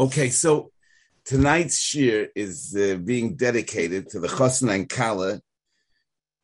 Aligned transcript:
Okay, 0.00 0.30
so 0.30 0.70
tonight's 1.24 1.76
shir 1.76 2.28
is 2.36 2.72
uh, 2.76 2.98
being 2.98 3.34
dedicated 3.34 4.08
to 4.10 4.20
the 4.20 4.28
Chosn 4.28 4.72
and 4.72 4.88
Kala, 4.88 5.40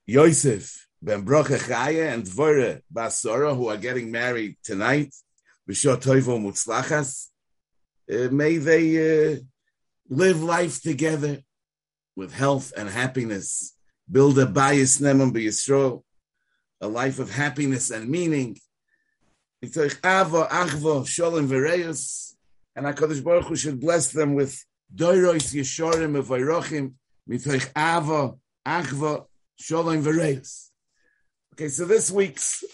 Yosef 0.07 0.89
Ben 1.01 1.25
Brocha 1.25 1.59
Chaya 1.59 2.13
and 2.13 2.25
Dvora 2.25 2.81
Basora, 2.93 3.55
who 3.57 3.69
are 3.69 3.77
getting 3.77 4.11
married 4.11 4.57
tonight. 4.65 5.15
B'shot 5.71 6.03
Toivo 6.03 6.41
Mutzlachas. 6.43 7.29
Uh, 8.13 8.29
may 8.35 8.57
they 8.57 9.35
uh, 9.35 9.37
live 10.09 10.43
life 10.43 10.83
together 10.83 11.39
with 12.17 12.35
health 12.35 12.73
and 12.77 12.89
happiness. 12.89 13.77
Build 14.11 14.37
a 14.41 14.47
bayis 14.47 15.01
nemon 15.01 15.33
b'Yisrael, 15.33 16.03
a 16.81 16.89
life 16.89 17.21
of 17.21 17.31
happiness 17.31 17.93
and 17.93 18.09
meaning. 18.09 18.59
Sholem 19.65 21.47
v'reyos, 21.47 22.34
and 22.77 22.87
HaKadosh 22.87 23.23
Baruch 23.23 23.47
Hu 23.47 23.57
should 23.57 23.81
bless 23.81 24.13
them 24.13 24.35
with 24.35 24.65
doirois 24.95 25.55
yeshorim 25.55 26.17
of 26.17 26.29
vayrochim, 26.29 26.95
mitoich 27.29 27.73
avo, 27.73 28.39
achvo, 28.67 29.27
sholem 29.61 30.03
v'reyos. 30.03 30.71
Okay, 31.55 31.69
so 31.69 31.85
this 31.85 32.11
week's 32.11 32.65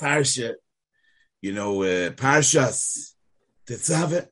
parsha, 0.00 0.54
you 1.40 1.52
know, 1.52 1.82
uh, 1.82 2.10
parshas 2.10 3.12
Tetzaveh, 3.66 4.26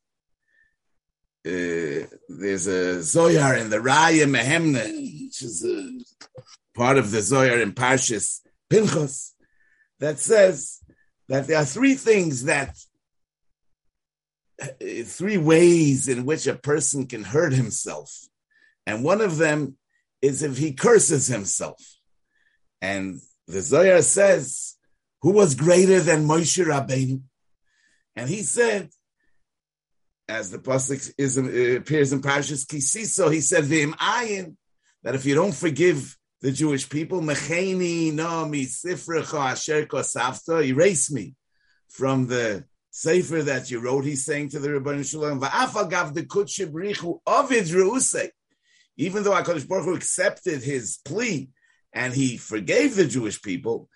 uh, 1.46 2.06
there's 2.28 2.66
a 2.66 2.98
Zoyar 2.98 3.58
in 3.60 3.70
the 3.70 3.78
Raya 3.78 4.28
Mehemne, 4.28 5.24
which 5.24 5.42
is 5.42 5.64
a 5.64 6.78
part 6.78 6.98
of 6.98 7.10
the 7.10 7.18
Zoyar 7.18 7.62
in 7.62 7.72
Parshas 7.72 8.40
Pinchas, 8.68 9.34
that 10.00 10.18
says 10.18 10.80
that 11.28 11.46
there 11.46 11.58
are 11.58 11.64
three 11.64 11.94
things 11.94 12.44
that, 12.44 12.70
uh, 12.70 12.72
three 15.04 15.38
ways 15.38 16.08
in 16.08 16.24
which 16.24 16.46
a 16.46 16.54
person 16.54 17.06
can 17.06 17.24
hurt 17.24 17.52
himself. 17.52 18.14
And 18.86 19.04
one 19.04 19.20
of 19.20 19.36
them 19.38 19.76
is 20.22 20.42
if 20.42 20.58
he 20.58 20.72
curses 20.72 21.26
himself. 21.26 21.82
And 22.80 23.20
the 23.46 23.58
Zoyar 23.58 24.02
says, 24.02 24.76
who 25.22 25.32
was 25.32 25.54
greater 25.54 26.00
than 26.00 26.26
Moshe 26.26 26.64
Rabbeinu? 26.64 27.22
And 28.16 28.28
he 28.28 28.42
said, 28.42 28.90
as 30.28 30.50
the 30.50 30.58
pasuk 30.58 31.12
is 31.18 31.36
appears 31.36 32.12
in 32.12 32.22
Parshas 32.22 32.66
Kisiso, 32.66 33.32
he 33.32 33.40
said 33.40 33.64
v'im 33.64 33.94
ayin 33.96 34.56
that 35.02 35.14
if 35.14 35.24
you 35.26 35.34
don't 35.34 35.54
forgive 35.54 36.16
the 36.40 36.52
Jewish 36.52 36.88
people, 36.88 37.20
mecheni 37.20 38.12
no 38.12 38.46
mi 38.46 38.64
sifrecha 38.64 39.52
asher 39.52 40.62
erase 40.62 41.10
me 41.10 41.34
from 41.88 42.28
the 42.28 42.64
sefer 43.00 43.42
that 43.42 43.70
you 43.70 43.80
wrote. 43.80 44.04
He's 44.04 44.26
saying 44.26 44.50
to 44.50 44.58
the 44.58 44.68
Rebbeinu 44.68 45.08
Shalom, 45.08 45.40
va'afagav 45.40 46.12
the 46.12 46.24
kutshib 46.24 46.72
richu 46.72 47.20
ovid 47.26 47.64
reuse. 47.64 48.28
Even 48.98 49.22
though 49.22 49.30
Hakadosh 49.30 49.66
Baruch 49.66 49.86
Hu 49.86 49.94
accepted 49.94 50.62
his 50.62 50.98
plea 51.02 51.48
and 51.94 52.12
he 52.12 52.36
forgave 52.36 52.96
the 52.96 53.06
Jewish 53.06 53.40
people, 53.40 53.88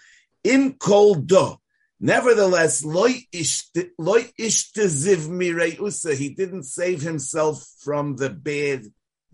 in 0.42 0.74
kol 0.74 1.14
do 1.16 1.56
Nevertheless, 2.00 2.80
he 6.18 6.28
didn't 6.28 6.62
save 6.64 7.00
himself 7.00 7.66
from 7.80 8.16
the 8.16 8.30
bad 8.30 8.82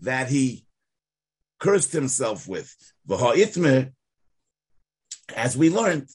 that 0.01 0.29
he 0.29 0.65
cursed 1.59 1.91
himself 1.91 2.47
with. 2.47 2.73
As 5.35 5.57
we 5.57 5.69
learned, 5.69 6.07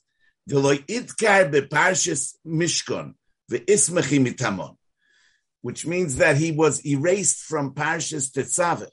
which 5.62 5.86
means 5.86 6.16
that 6.16 6.36
he 6.36 6.52
was 6.52 6.84
erased 6.86 7.42
from 7.42 7.74
Parshas 7.74 8.30
Tetzaveh. 8.30 8.90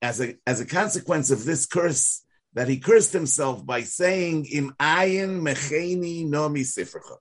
As 0.00 0.20
a, 0.20 0.36
as 0.46 0.60
a 0.60 0.66
consequence 0.66 1.30
of 1.30 1.44
this 1.44 1.66
curse, 1.66 2.24
that 2.54 2.68
he 2.68 2.78
cursed 2.78 3.12
himself 3.12 3.64
by 3.64 3.82
saying, 3.82 4.46
Im 4.46 4.74
ayin 4.78 5.40
mecheni 5.40 6.26
nomi 6.26 6.60
sifrecha. 6.60 7.16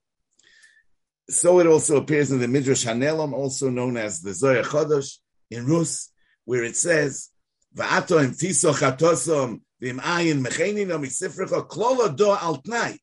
So 1.29 1.59
it 1.59 1.67
also 1.67 1.97
appears 1.97 2.31
in 2.31 2.39
the 2.39 2.47
Midrash 2.47 2.85
Hanelam, 2.85 3.33
also 3.33 3.69
known 3.69 3.97
as 3.97 4.21
the 4.21 4.33
Zohar 4.33 4.63
Chodosh 4.63 5.17
in 5.49 5.65
Rus, 5.65 6.11
where 6.45 6.63
it 6.63 6.75
says, 6.75 7.29
Va'ato 7.75 8.21
im 8.21 8.31
tiso 8.31 8.73
chatosom 8.73 9.61
v'im 9.81 9.99
ayin 10.01 10.45
mecheni 10.45 10.85
nomi 10.85 11.07
sifrecha 11.07 11.65
klola 11.67 12.13
do 12.15 12.25
altnai. 12.25 12.97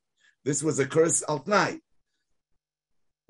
This 0.45 0.63
was 0.63 0.79
a 0.79 0.87
curse 0.87 1.23
altnai. 1.27 1.81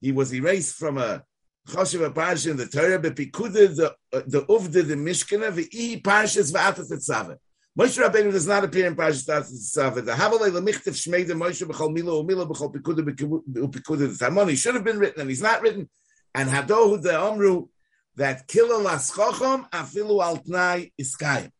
he 0.01 0.12
was 0.12 0.33
erased 0.33 0.77
from 0.77 0.99
a 0.99 1.25
choshev 1.69 2.15
parsha 2.15 2.53
in 2.53 2.57
the 2.57 2.67
Torah, 2.67 2.99
but 2.99 3.17
pikuded 3.17 3.77
the 3.77 3.95
uh, 4.13 4.23
the 4.27 4.47
uvda 4.47 4.87
the 4.87 4.95
mishkana 4.95 5.53
v'i 5.53 6.03
parshas 6.03 6.53
v'atat 6.53 6.91
tzaveh. 6.91 7.37
Moshe 7.78 8.03
Rabbeinu 8.03 8.32
does 8.32 8.47
not 8.47 8.64
appear 8.64 8.87
in 8.87 8.97
Parshas 8.97 9.26
Tzaveh. 9.26 10.03
The 10.03 10.12
Havalei 10.12 10.50
Lemichtav 10.50 10.94
Shmei 10.94 11.26
the 11.26 11.34
Moshe 11.34 11.62
b'chol 11.62 11.92
milo 11.92 12.25
umilo 12.25 12.48
b'chol 12.48 12.75
pikuda 12.75 13.03
b'pikuda 13.04 14.19
Tamon. 14.19 14.48
He 14.48 14.56
should 14.56 14.75
have 14.75 14.84
been 14.84 14.98
written, 14.98 15.20
and 15.20 15.28
he's 15.28 15.42
not 15.42 15.60
written. 15.60 15.91
And 16.34 16.48
Hadohu 16.48 17.03
the 17.03 17.10
Omru 17.10 17.69
that 18.16 18.48
killa 18.48 18.82
laskochom 18.82 19.69
afilu 19.70 20.22
al 20.25 20.38
tnai 20.38 20.91
iskayim. 20.98 21.50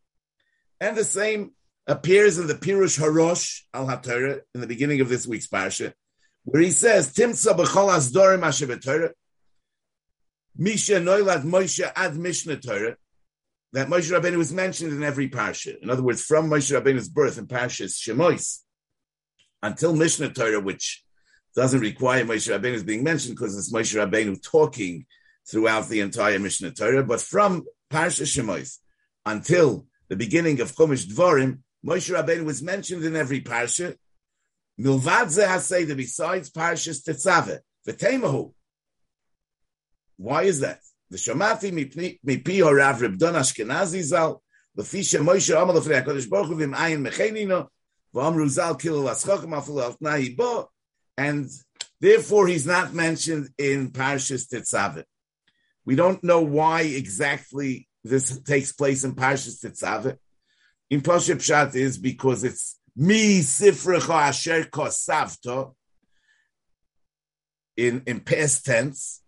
And 0.81 0.97
the 0.97 1.05
same 1.05 1.53
appears 1.87 2.39
in 2.39 2.47
the 2.47 2.55
Pirush 2.55 2.99
Harosh 2.99 3.65
al 3.75 3.87
HaTorah 3.87 4.41
in 4.55 4.61
the 4.63 4.67
beginning 4.67 5.03
of 5.03 5.11
this 5.11 5.27
week's 5.27 5.49
parsha, 5.49 5.93
where 6.45 6.63
he 6.63 6.71
says, 6.71 7.13
Timtza 7.13 7.55
b'chol 7.55 7.91
asdorim 7.95 8.43
asher 8.43 8.67
b'Torah, 8.67 9.11
Misha 10.57 10.95
noilad 10.95 11.43
Moshe 11.43 11.93
ad 11.95 12.17
Mishnah 12.17 12.57
Torah, 12.57 12.97
that 13.77 13.89
Moshe 13.89 14.11
Rabbeinu 14.11 14.39
was 14.39 14.55
mentioned 14.55 14.91
in 14.91 15.03
every 15.03 15.29
parsha. 15.29 15.79
In 15.83 15.91
other 15.91 16.03
words, 16.03 16.23
from 16.23 16.49
Moshe 16.49 16.73
Rabbeinu's 16.73 17.11
birth 17.11 17.37
in 17.37 17.47
parshas 17.47 17.93
Shemois 18.01 18.61
until 19.63 19.95
Mishnah 19.95 20.33
Torah, 20.33 20.61
which 20.61 21.05
doesn't 21.55 21.81
require 21.81 22.25
Moshe 22.25 22.51
Rabbeinu 22.51 22.87
being 22.87 23.05
mentioned 23.05 23.37
because 23.37 23.55
it's 23.55 23.71
Moshe 23.71 23.95
Rabbeinu 23.95 24.43
talking 24.43 25.05
throughout 25.47 25.91
the 25.91 26.01
entire 26.01 26.39
Mishnah 26.39 26.71
Torah. 26.71 27.05
But 27.05 27.21
from 27.21 27.67
Parsha 27.93 28.23
Shemois 28.23 28.79
until 29.27 29.85
the 30.09 30.17
beginning 30.17 30.63
of 30.63 30.75
Chumash 30.75 31.07
Dvorim, 31.07 31.59
Moshe 31.85 32.11
Rabbeinu 32.11 32.47
was 32.47 32.63
mentioned 32.63 33.05
in 33.05 33.15
every 33.15 33.43
parsha. 33.43 33.95
Milvad 34.81 35.27
Zeh 35.27 35.95
besides 35.95 36.51
Parshas 36.51 37.07
Tetzaveh, 37.07 37.59
V'teimahu. 37.87 38.55
Why 40.17 40.45
is 40.45 40.61
that? 40.61 40.81
Zal, 44.03 44.43
Lefisha 44.77 45.21
Moshe 45.25 45.63
Amal 45.63 45.77
Lefrei 45.77 46.05
HaKadosh 46.05 46.29
Baruch 46.29 46.49
Hu 46.49 46.57
V'im 46.57 46.75
Ayin 46.75 47.07
Mechenino, 47.07 47.69
V'amru 48.15 48.49
Zal 48.49 48.75
Kilo 48.75 49.03
Laschochem 49.03 49.55
Afil 49.55 49.83
Al 49.83 49.95
Tnai 49.95 50.37
Bo, 50.37 50.69
and 51.17 51.49
therefore 52.01 52.47
he's 52.47 52.67
not 52.67 52.93
mentioned 52.93 53.49
in 53.59 53.91
Parshas 53.91 54.49
Tetzaveh. 54.49 55.05
We 55.85 55.97
don't 55.97 56.23
know 56.23 56.43
why 56.43 56.83
exactly 56.83 57.89
this 58.05 58.39
takes 58.41 58.73
place 58.73 59.05
in 59.05 59.15
Parshas 59.15 59.65
Tetzaveh. 59.65 60.19
In 60.91 61.01
Pasha 61.01 61.37
Pshat 61.37 61.75
is 61.75 61.99
because 61.99 62.45
it's 62.45 62.79
mi 62.95 63.41
sifrecha 63.41 64.29
asher 64.29 64.65
kosavto 64.65 65.75
in, 67.77 68.03
in 68.07 68.21
past 68.21 68.65
tense, 68.65 69.23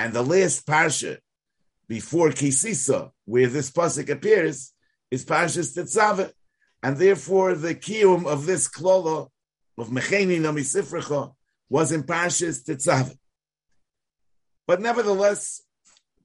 and 0.00 0.14
the 0.14 0.22
last 0.22 0.66
Parsha 0.66 1.18
before 1.86 2.30
Kisisa, 2.30 3.10
where 3.26 3.48
this 3.48 3.70
pasuk 3.70 4.08
appears, 4.08 4.72
is 5.10 5.26
Parshas 5.26 5.76
Tetzaveh, 5.76 6.32
and 6.82 6.96
therefore 6.96 7.54
the 7.54 7.74
kiyum 7.74 8.26
of 8.26 8.46
this 8.46 8.66
klolo 8.66 9.28
of 9.76 9.88
Mecheni 9.88 10.40
Nami 10.40 10.62
Sifrecha 10.62 11.34
was 11.68 11.92
in 11.92 12.04
Parshas 12.04 12.64
Tetzaveh. 12.64 13.18
But 14.66 14.80
nevertheless, 14.80 15.60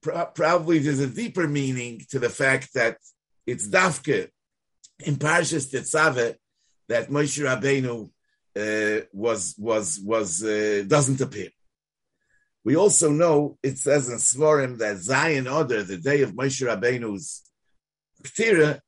probably 0.01 0.79
there's 0.79 1.01
a 1.01 1.07
deeper 1.07 1.45
meaning 1.45 2.01
to 2.11 2.19
the 2.19 2.29
fact 2.29 2.73
that 2.75 2.97
it's 3.45 3.67
dafke 3.67 4.29
in 4.99 5.15
Parshas 5.17 5.69
Tetzaveh 5.73 6.35
that 6.87 7.09
Moshe 7.09 7.43
Rabbeinu 7.43 8.09
uh, 8.55 9.05
was 9.11 9.53
was 9.57 9.99
was 9.99 10.41
uh, 10.45 10.85
doesn't 10.87 11.19
appear. 11.19 11.49
We 12.65 12.75
also 12.75 13.11
know 13.11 13.59
it 13.61 13.77
says 13.77 14.09
in 14.09 14.17
Svarim 14.17 14.79
that 14.79 14.97
Zayin 14.97 15.45
Oder, 15.45 15.83
the 15.83 15.97
day 15.97 16.23
of 16.23 16.33
Moshe 16.33 16.65
Rabbeinu's 16.65 17.43
Ptira, 18.23 18.79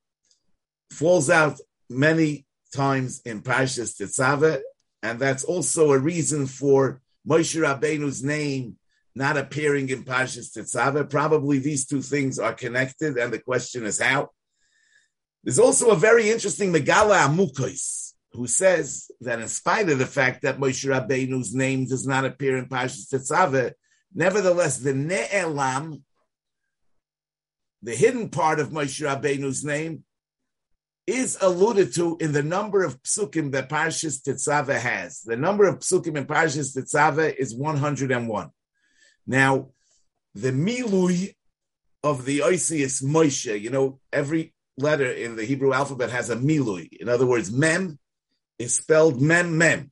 falls 0.92 1.30
out 1.30 1.60
many 1.88 2.48
times 2.74 3.22
in 3.24 3.44
Parshas 3.44 3.96
Tetzaveh, 3.96 4.62
and 5.04 5.20
that's 5.20 5.44
also 5.44 5.92
a 5.92 6.00
reason 6.00 6.48
for 6.48 7.02
Moshe 7.26 7.56
Rabbeinu's 7.56 8.24
name 8.24 8.78
not 9.14 9.38
appearing 9.38 9.90
in 9.90 10.04
Parshas 10.04 10.58
Tetzaveh. 10.58 11.08
Probably 11.08 11.60
these 11.60 11.86
two 11.86 12.02
things 12.02 12.40
are 12.40 12.54
connected, 12.54 13.16
and 13.18 13.32
the 13.32 13.40
question 13.40 13.86
is 13.86 14.02
how. 14.02 14.32
There's 15.44 15.60
also 15.60 15.92
a 15.92 15.96
very 15.96 16.32
interesting 16.32 16.74
Megala 16.74 17.28
Amukos 17.28 18.07
who 18.38 18.46
says 18.46 19.10
that 19.20 19.40
in 19.40 19.48
spite 19.48 19.90
of 19.90 19.98
the 19.98 20.06
fact 20.06 20.44
that 20.44 20.60
Moshe 20.60 20.86
Rabbeinu's 20.86 21.56
name 21.56 21.88
does 21.88 22.06
not 22.06 22.24
appear 22.24 22.56
in 22.56 22.70
Parshas 22.70 23.12
Tetzaveh, 23.12 23.72
nevertheless 24.14 24.78
the 24.78 24.94
Ne'elam, 24.94 26.04
the 27.82 27.96
hidden 27.96 28.30
part 28.30 28.60
of 28.60 28.70
Moshe 28.70 29.02
Rabbeinu's 29.02 29.66
name, 29.66 30.04
is 31.08 31.36
alluded 31.42 31.96
to 31.96 32.16
in 32.20 32.32
the 32.32 32.44
number 32.44 32.84
of 32.84 33.02
psukim 33.02 33.54
that 33.54 33.70
Parshas 33.70 34.22
Tetzaveh 34.22 34.78
has. 34.78 35.22
The 35.22 35.36
number 35.36 35.68
of 35.68 35.80
psukim 35.80 36.16
in 36.16 36.26
Parshas 36.28 36.78
Tetzaveh 36.78 37.34
is 37.36 37.56
101. 37.56 38.50
Now, 39.26 39.70
the 40.36 40.52
milui 40.52 41.34
of 42.04 42.24
the 42.26 42.40
Oisius 42.40 43.04
Moshe, 43.04 43.60
you 43.60 43.72
know, 43.72 44.00
every 44.14 44.54
letter 44.78 45.12
in 45.12 45.36
the 45.36 45.44
Hebrew 45.44 45.74
alphabet 45.74 46.12
has 46.12 46.30
a 46.30 46.36
milui. 46.36 46.90
In 47.00 47.10
other 47.10 47.26
words, 47.26 47.52
mem 47.52 47.98
is 48.60 48.76
spelled 48.76 49.22
mem 49.22 49.58
mem. 49.58 49.92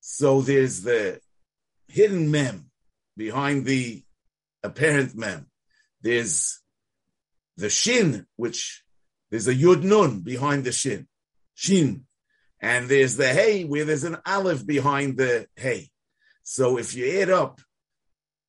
So 0.00 0.42
there's 0.42 0.82
the 0.82 1.20
hidden 1.88 2.30
mem 2.30 2.70
behind 3.16 3.64
the 3.64 4.02
apparent 4.62 5.14
mem. 5.14 5.46
There's 6.00 6.60
the 7.56 7.70
shin, 7.70 8.26
which 8.36 8.82
there's 9.30 9.48
a 9.48 9.54
yud 9.54 9.82
nun 9.82 10.20
behind 10.20 10.64
the 10.64 10.72
shin, 10.72 11.06
shin, 11.54 12.06
and 12.60 12.88
there's 12.88 13.16
the 13.16 13.28
hey 13.28 13.64
where 13.64 13.84
there's 13.84 14.04
an 14.04 14.18
aleph 14.26 14.66
behind 14.66 15.16
the 15.16 15.46
hey. 15.56 15.90
So 16.42 16.78
if 16.78 16.94
you 16.94 17.20
add 17.20 17.30
up 17.30 17.60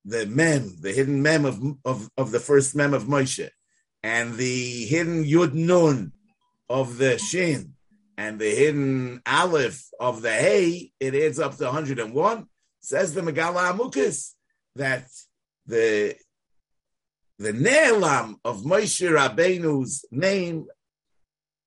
the 0.03 0.25
mem, 0.25 0.75
the 0.81 0.91
hidden 0.91 1.21
mem 1.21 1.45
of, 1.45 1.61
of, 1.85 2.09
of 2.17 2.31
the 2.31 2.39
first 2.39 2.75
mem 2.75 2.93
of 2.93 3.05
Moshe, 3.05 3.49
and 4.03 4.35
the 4.35 4.85
hidden 4.85 5.23
Yud 5.23 5.53
Nun 5.53 6.11
of 6.69 6.97
the 6.97 7.17
Shin 7.17 7.74
and 8.17 8.39
the 8.39 8.49
hidden 8.49 9.21
Aleph 9.25 9.89
of 9.99 10.21
the 10.21 10.31
hay, 10.31 10.91
it 10.99 11.15
adds 11.15 11.39
up 11.39 11.57
to 11.57 11.65
101. 11.65 12.47
Says 12.81 13.13
the 13.13 13.21
Megala 13.21 13.71
Amukas 13.71 14.33
that 14.75 15.07
the 15.65 16.15
the 17.37 17.51
Ne'elam 17.51 18.35
of 18.45 18.61
Moshe 18.61 19.09
Rabbeinu's 19.09 20.05
name 20.11 20.67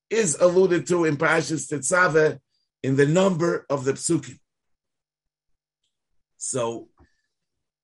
is 0.09 0.37
alluded 0.41 0.87
to 0.87 1.05
in 1.05 1.17
Parashas 1.17 1.71
Tetzaveh 1.71 2.39
in 2.83 2.97
the 2.97 3.06
number 3.06 3.67
of 3.69 3.85
the 3.85 3.93
psukim. 3.93 4.39
So, 6.39 6.89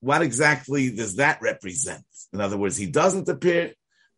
what 0.00 0.22
exactly 0.22 0.94
does 0.94 1.16
that 1.16 1.42
represent? 1.42 2.04
In 2.32 2.40
other 2.40 2.56
words, 2.56 2.76
he 2.76 2.86
doesn't 2.86 3.28
appear 3.28 3.74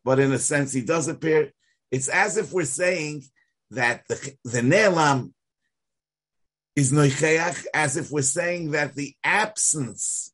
but 0.07 0.21
in 0.21 0.33
a 0.33 0.39
sense 0.39 0.73
he 0.73 0.83
does 0.83 1.09
appear. 1.09 1.53
It's 1.91 2.07
as 2.09 2.37
if 2.37 2.53
we're 2.53 2.65
saying 2.65 3.25
that 3.71 4.07
the, 4.09 4.35
the 4.45 4.61
Ne'elam 4.61 5.33
is 6.75 6.93
Noicheach, 6.93 7.67
as 7.75 7.97
if 7.97 8.11
we're 8.11 8.23
saying 8.23 8.73
that 8.73 8.95
the 8.95 9.15
absence 9.25 10.33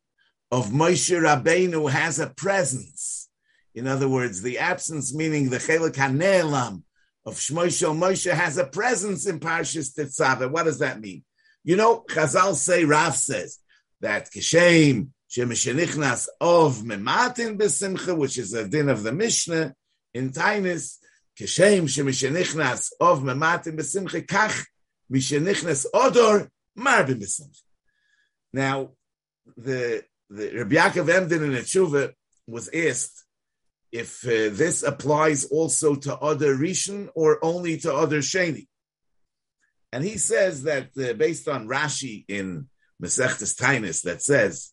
of 0.51 0.69
Moshe 0.69 1.17
Rabbeinu 1.19 1.91
has 1.91 2.19
a 2.19 2.29
presence. 2.29 3.29
In 3.75 3.87
other 3.87 4.09
words, 4.09 4.43
the 4.43 4.59
absence 4.59 5.15
meaning 5.15 5.49
the 5.49 5.57
Chelik 5.59 5.95
HaNe'elam 5.95 6.83
of 7.25 7.35
Shmoshel 7.35 7.97
Moshe 7.97 8.31
has 8.31 8.59
a 8.59 8.67
presence 8.67 9.27
in 9.27 9.41
Parshas 9.41 9.95
Tetzaveh. 9.97 10.51
What 10.51 10.65
does 10.65 10.81
that 10.81 11.01
mean? 11.01 11.25
You 11.65 11.77
know, 11.77 12.05
Chazal 12.09 12.55
say, 12.55 12.85
Rav 12.85 13.17
says, 13.17 13.59
that 14.01 14.31
Kishem, 14.31 15.09
Shemeshenichnas 15.31 16.29
of 16.41 16.79
Mematin 16.79 17.57
Besimcha, 17.57 18.17
which 18.17 18.37
is 18.37 18.53
a 18.53 18.69
din 18.69 18.89
of 18.89 19.05
the 19.05 19.13
Mishnah 19.13 19.75
in 20.13 20.33
Tainis, 21.39 21.83
Keshem 21.83 21.83
Shemeshenichnas 21.85 22.93
of 23.01 23.23
Mematin 23.23 23.79
Besimcha, 23.79 24.27
Kach 24.27 24.67
Mishenichnas 25.11 25.87
Odor 25.93 26.51
Marbin 26.79 27.21
Besimcha. 27.21 27.63
Now, 28.53 28.91
the, 29.57 30.05
the 30.31 30.51
Rabbi 30.59 30.75
Yaakov 30.75 31.09
Emden 31.09 31.45
in 31.45 31.53
Tshuva 31.53 32.13
was 32.47 32.69
asked 32.75 33.25
if 33.91 34.25
uh, 34.25 34.49
this 34.53 34.83
applies 34.83 35.45
also 35.45 35.95
to 35.95 36.17
other 36.17 36.57
Rishon 36.57 37.09
or 37.15 37.39
only 37.45 37.79
to 37.79 37.95
other 37.95 38.19
Sheni. 38.19 38.67
And 39.93 40.03
he 40.03 40.17
says 40.17 40.63
that 40.63 40.89
uh, 40.97 41.13
based 41.13 41.49
on 41.49 41.69
Rashi 41.69 42.25
in 42.29 42.69
Mesechtes 43.03 43.55
Tainis 43.55 44.03
that 44.03 44.23
says 44.23 44.73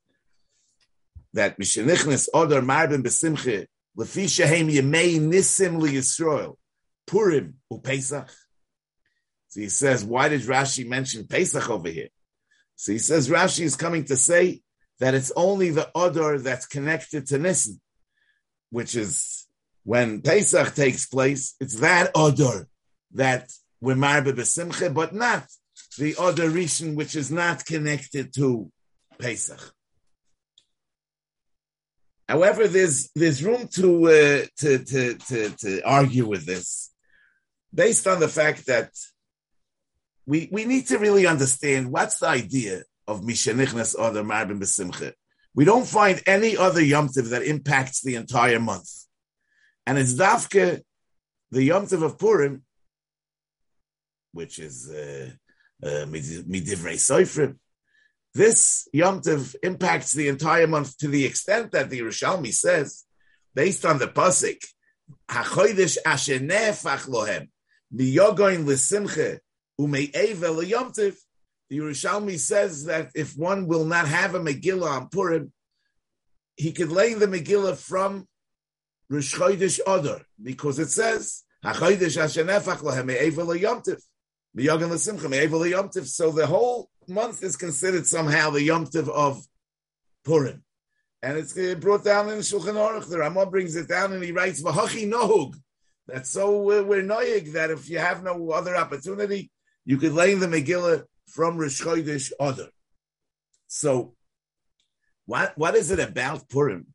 that 1.33 1.59
Mishenichnes 1.59 2.29
Odor 2.33 2.61
Marbin 2.61 3.03
Besimche 3.03 3.67
Lefi 3.99 4.29
Shehem 4.29 4.69
Yemei 4.69 5.19
Nisim 5.19 5.81
Yisrael 5.81 6.55
Purim 7.05 7.55
uPesach. 7.71 8.31
So 9.49 9.59
he 9.59 9.67
says, 9.67 10.05
why 10.05 10.29
did 10.29 10.41
Rashi 10.41 10.87
mention 10.87 11.27
Pesach 11.27 11.69
over 11.69 11.89
here? 11.89 12.07
So 12.77 12.93
he 12.93 12.99
says 12.99 13.29
Rashi 13.29 13.61
is 13.61 13.75
coming 13.75 14.05
to 14.05 14.15
say 14.15 14.61
that 14.99 15.15
it's 15.15 15.33
only 15.35 15.71
the 15.71 15.89
Odor 15.93 16.39
that's 16.39 16.65
connected 16.65 17.27
to 17.27 17.39
Nisim, 17.39 17.79
which 18.69 18.95
is 18.95 19.47
when 19.83 20.21
Pesach 20.21 20.75
takes 20.75 21.05
place, 21.07 21.55
it's 21.59 21.79
that 21.81 22.11
Odor 22.15 22.67
that 23.15 23.51
we're 23.81 23.95
Marbe 23.95 24.27
Besimche, 24.27 24.93
but 24.93 25.13
not 25.13 25.45
the 25.97 26.15
other 26.17 26.49
Rishon 26.49 26.95
which 26.95 27.15
is 27.17 27.31
not 27.31 27.65
connected 27.65 28.33
to 28.35 28.71
Pesach. 29.17 29.73
However, 32.29 32.67
there's 32.67 33.09
there's 33.15 33.43
room 33.43 33.67
to, 33.69 34.05
uh, 34.05 34.45
to, 34.57 34.77
to 34.85 35.15
to 35.15 35.49
to 35.49 35.81
argue 35.81 36.27
with 36.27 36.45
this, 36.45 36.91
based 37.73 38.05
on 38.05 38.19
the 38.19 38.27
fact 38.27 38.67
that 38.67 38.91
we 40.27 40.47
we 40.51 40.65
need 40.65 40.85
to 40.89 40.99
really 40.99 41.25
understand 41.25 41.91
what's 41.91 42.19
the 42.19 42.27
idea 42.27 42.83
of 43.07 43.21
Mishanichnas 43.21 43.95
Other 43.97 44.23
Marbin 44.23 44.59
Besimcha. 44.59 45.13
We 45.55 45.65
don't 45.65 45.87
find 45.87 46.21
any 46.27 46.55
other 46.55 46.83
Yom 46.83 47.07
that 47.07 47.41
impacts 47.43 48.03
the 48.03 48.13
entire 48.13 48.59
month, 48.59 48.91
and 49.87 49.97
it's 49.97 50.13
Dafke, 50.13 50.81
the 51.49 51.63
Yom 51.63 51.87
of 51.91 52.19
Purim, 52.19 52.61
which 54.33 54.59
is 54.59 54.87
uh, 54.87 55.31
uh, 55.83 56.05
midivrei 56.05 56.99
soifrim. 57.09 57.57
This 58.33 58.87
Yom 58.93 59.21
Tov 59.21 59.55
impacts 59.63 60.13
the 60.13 60.27
entire 60.27 60.67
month 60.67 60.97
to 60.99 61.07
the 61.07 61.25
extent 61.25 61.71
that 61.71 61.89
the 61.89 62.01
Yerushalmi 62.01 62.53
says, 62.53 63.05
based 63.55 63.85
on 63.85 63.97
the 63.97 64.07
pasuk, 64.07 64.63
"Hachodesh 65.29 65.97
asher 66.05 66.39
nefach 66.39 67.07
lohem 67.07 67.49
miyogoin 67.93 68.65
l'simche 68.65 69.39
ume'evel 69.79 70.67
Yom 70.67 70.91
Tov." 70.93 71.17
The 71.69 71.79
Yerushalmi 71.79 72.37
says 72.37 72.85
that 72.85 73.11
if 73.15 73.35
one 73.35 73.65
will 73.65 73.85
not 73.85 74.07
have 74.07 74.35
a 74.35 74.39
Megillah 74.39 74.91
on 74.91 75.09
Purim, 75.09 75.51
he 76.55 76.71
could 76.71 76.91
lay 76.91 77.15
the 77.15 77.25
Megillah 77.25 77.77
from 77.77 78.27
Rosh 79.09 79.33
Chodesh 79.35 80.23
because 80.41 80.77
it 80.77 80.89
says, 80.89 81.43
"Hachodesh 81.65 82.17
asher 82.17 82.45
nefach 82.45 82.81
lohem 82.83 83.07
me'evel 83.07 83.59
Yom 83.59 83.81
Tov." 83.81 83.99
So 86.07 86.31
the 86.31 86.47
whole 86.47 86.89
month 87.09 87.43
is 87.43 87.55
considered 87.55 88.05
somehow 88.05 88.49
the 88.49 88.63
Yom 88.63 88.85
Tov 88.85 89.09
of 89.09 89.45
Purim. 90.23 90.63
And 91.21 91.37
it's 91.37 91.53
brought 91.75 92.05
down 92.05 92.29
in 92.29 92.39
Shulchan 92.39 92.75
Aruch. 92.75 93.09
The 93.09 93.19
Ramah 93.19 93.47
brings 93.47 93.75
it 93.75 93.89
down 93.89 94.13
and 94.13 94.23
he 94.23 94.31
writes, 94.31 94.63
V'hachi 94.63 95.09
nohug. 95.09 95.55
That's 96.07 96.29
so 96.29 96.61
we're, 96.61 96.83
we're 96.83 97.03
noyig 97.03 97.53
that 97.53 97.71
if 97.71 97.89
you 97.89 97.99
have 97.99 98.23
no 98.23 98.51
other 98.51 98.75
opportunity, 98.75 99.51
you 99.85 99.97
could 99.97 100.13
lay 100.13 100.31
in 100.31 100.39
the 100.39 100.47
Megillah 100.47 101.03
from 101.27 101.57
Rosh 101.57 101.81
Chodesh 101.81 102.31
Adar. 102.39 102.69
So, 103.67 104.15
what 105.25 105.55
what 105.57 105.75
is 105.75 105.91
it 105.91 105.99
about 105.99 106.49
Purim 106.49 106.87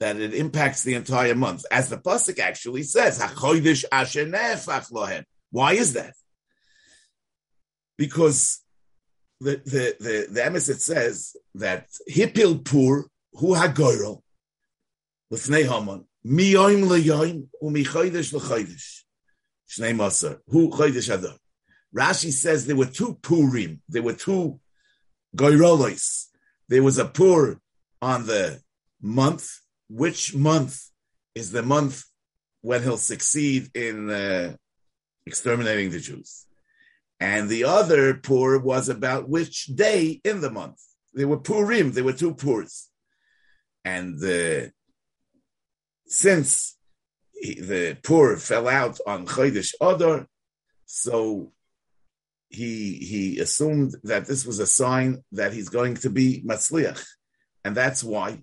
that 0.00 0.16
it 0.16 0.34
impacts 0.34 0.82
the 0.82 0.94
entire 0.94 1.34
month? 1.34 1.64
As 1.70 1.88
the 1.88 1.96
pasuk 1.96 2.38
actually 2.38 2.82
says, 2.82 3.18
"Hachodesh 3.18 3.86
asher 3.90 4.26
nefach 4.26 4.92
lohem." 4.92 5.24
Why 5.50 5.72
is 5.72 5.94
that? 5.94 6.12
because 7.98 8.64
the 9.40 9.56
the 9.64 9.96
the, 10.00 10.26
the 10.30 10.44
emissaire 10.44 10.76
says 10.76 11.36
that 11.54 11.86
hipil 12.10 12.64
pur 12.64 13.08
hu 13.34 13.54
hagoyro 13.54 14.22
lefnei 15.32 15.66
haman 15.66 16.04
miyoim 16.26 16.84
leyoim 16.88 17.48
umi 17.62 17.84
chodesh 17.84 18.32
lechodesh 18.34 19.02
shnei 19.68 19.94
maser 19.94 20.38
hu 20.48 20.70
chodesh 20.70 21.12
adar. 21.12 21.36
Rashi 21.94 22.30
says 22.32 22.66
there 22.66 22.76
were 22.76 22.86
two 22.86 23.14
purim, 23.22 23.80
there 23.88 24.02
were 24.02 24.12
two 24.12 24.60
goyrolos. 25.36 26.26
There 26.68 26.82
was 26.82 26.98
a 26.98 27.06
pur 27.06 27.58
on 28.02 28.26
the 28.26 28.60
month. 29.00 29.60
Which 29.88 30.34
month 30.34 30.90
is 31.34 31.50
the 31.50 31.62
month 31.62 32.04
when 32.60 32.82
he'll 32.82 32.98
succeed 32.98 33.70
in 33.74 34.10
uh, 34.10 34.54
exterminating 35.24 35.90
the 35.90 35.98
Jews? 35.98 36.44
And 37.20 37.48
the 37.48 37.64
other 37.64 38.14
pur 38.14 38.58
was 38.58 38.88
about 38.88 39.28
which 39.28 39.66
day 39.66 40.20
in 40.24 40.40
the 40.40 40.50
month. 40.50 40.80
They 41.14 41.24
were 41.24 41.38
purim, 41.38 41.92
they 41.92 42.02
were 42.02 42.12
two 42.12 42.34
purs. 42.34 42.88
and 43.84 44.20
since 46.08 46.76
he, 47.32 47.60
the 47.60 47.96
poor 48.02 48.36
fell 48.36 48.66
out 48.66 48.98
on 49.06 49.26
Chodesh 49.26 49.74
Adar, 49.80 50.26
so 50.86 51.52
he 52.48 52.94
he 52.94 53.38
assumed 53.38 53.94
that 54.04 54.26
this 54.26 54.46
was 54.46 54.58
a 54.58 54.66
sign 54.66 55.22
that 55.32 55.52
he's 55.52 55.68
going 55.68 55.94
to 55.96 56.10
be 56.10 56.42
matzliach, 56.46 57.04
and 57.64 57.76
that's 57.76 58.02
why 58.02 58.40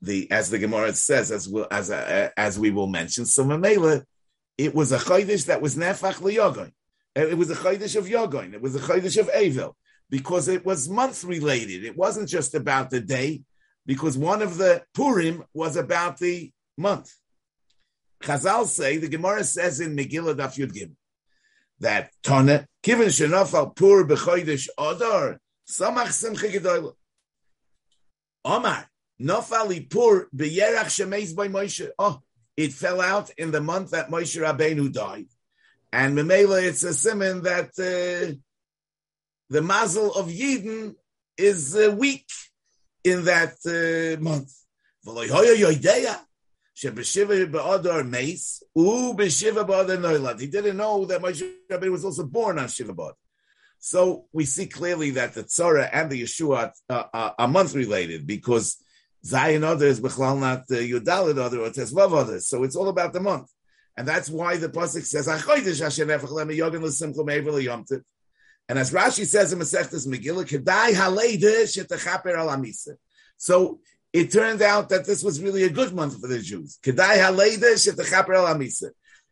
the 0.00 0.30
as 0.30 0.50
the 0.50 0.58
Gemara 0.58 0.94
says 0.94 1.30
as 1.32 1.48
we, 1.48 1.64
as 1.70 1.90
uh, 1.90 2.30
as 2.36 2.58
we 2.58 2.70
will 2.70 2.86
mention. 2.86 3.26
So 3.26 3.44
Mamela, 3.44 4.04
it 4.56 4.74
was 4.74 4.92
a 4.92 4.98
chodesh 4.98 5.46
that 5.46 5.60
was 5.60 5.76
nefach 5.76 6.20
liyogoin. 6.20 6.72
It 7.18 7.36
was 7.36 7.50
a 7.50 7.56
chodesh 7.56 7.96
of 7.96 8.06
yogoin. 8.06 8.54
It 8.54 8.62
was 8.62 8.76
a 8.76 8.78
chodesh 8.78 9.18
of 9.18 9.28
Avil 9.34 9.76
because 10.08 10.46
it 10.46 10.64
was 10.64 10.88
month 10.88 11.24
related. 11.24 11.84
It 11.84 11.96
wasn't 11.96 12.28
just 12.28 12.54
about 12.54 12.90
the 12.90 13.00
day, 13.00 13.42
because 13.86 14.16
one 14.16 14.42
of 14.42 14.56
the 14.56 14.84
Purim 14.94 15.44
was 15.52 15.76
about 15.76 16.18
the 16.18 16.52
month. 16.76 17.12
Chazal 18.22 18.66
say 18.66 18.98
the 18.98 19.08
Gemara 19.08 19.42
says 19.42 19.80
in 19.80 19.96
Megillah 19.96 20.36
Daf 20.36 20.56
Yud 20.58 20.72
Gimel 20.72 20.94
that 21.80 22.10
Tana, 22.22 22.66
given 22.82 23.08
Shenafal 23.08 23.74
Pur 23.74 24.04
B'chodesh 24.04 24.68
Adar, 24.78 25.38
Samach 25.68 26.12
Simcha 26.12 26.48
Gedoyla. 26.48 26.92
Omar, 28.44 28.88
Nofali 29.20 29.88
Pur 29.88 30.28
B'yerach 30.34 30.86
Shemeiz 30.86 31.34
by 31.34 31.48
Moshe. 31.48 31.88
Oh, 31.98 32.20
it 32.56 32.72
fell 32.72 33.00
out 33.00 33.30
in 33.38 33.50
the 33.50 33.60
month 33.60 33.90
that 33.90 34.08
Moshe 34.08 34.40
Rabbeinu 34.40 34.92
died. 34.92 35.26
And 35.92 36.16
Memela, 36.16 36.62
it's 36.62 36.84
a 36.84 36.92
simon 36.92 37.42
that 37.42 37.70
uh, 37.78 38.34
the 39.48 39.62
mazel 39.62 40.12
of 40.14 40.26
Yidden 40.26 40.94
is 41.36 41.76
uh, 41.76 41.94
weak 41.96 42.26
in 43.04 43.24
that 43.24 43.54
uh, 43.66 44.20
month. 44.22 44.52
He 45.04 45.28
didn't 50.46 50.76
know 50.76 51.04
that 51.06 51.22
Moshe 51.22 51.50
Rabbeinu 51.70 51.90
was 51.90 52.04
also 52.04 52.24
born 52.24 52.58
on 52.58 52.68
Shiva. 52.68 53.12
So 53.78 54.26
we 54.32 54.44
see 54.44 54.66
clearly 54.66 55.10
that 55.12 55.34
the 55.34 55.44
Tzara 55.44 55.88
and 55.92 56.10
the 56.10 56.22
Yeshua 56.22 56.72
are, 56.90 57.10
are, 57.12 57.34
are 57.38 57.48
month 57.48 57.74
related 57.74 58.26
because 58.26 58.76
Zayin 59.24 59.64
other 59.64 59.86
is 59.86 60.00
Bechlal 60.00 60.38
not 60.38 60.60
uh, 60.70 60.74
Yudalit 60.74 61.38
other 61.38 61.60
or 61.60 61.70
Tesvav 61.70 62.16
other. 62.16 62.40
So 62.40 62.64
it's 62.64 62.76
all 62.76 62.88
about 62.88 63.12
the 63.12 63.20
month. 63.20 63.50
And 63.98 64.06
that's 64.06 64.30
why 64.30 64.56
the 64.56 64.68
Pasuk 64.68 65.04
says, 65.04 65.26
and 68.68 68.78
as 68.78 68.92
Rashi 68.92 69.26
says 69.26 69.52
in 69.52 69.58
Masechtas 69.58 70.06
Megillah. 70.06 70.46
So 73.38 73.80
it 74.12 74.30
turned 74.30 74.62
out 74.62 74.88
that 74.90 75.04
this 75.04 75.24
was 75.24 75.42
really 75.42 75.64
a 75.64 75.70
good 75.70 75.92
month 75.92 76.20
for 76.20 76.28
the 76.28 76.38
Jews. 76.38 76.78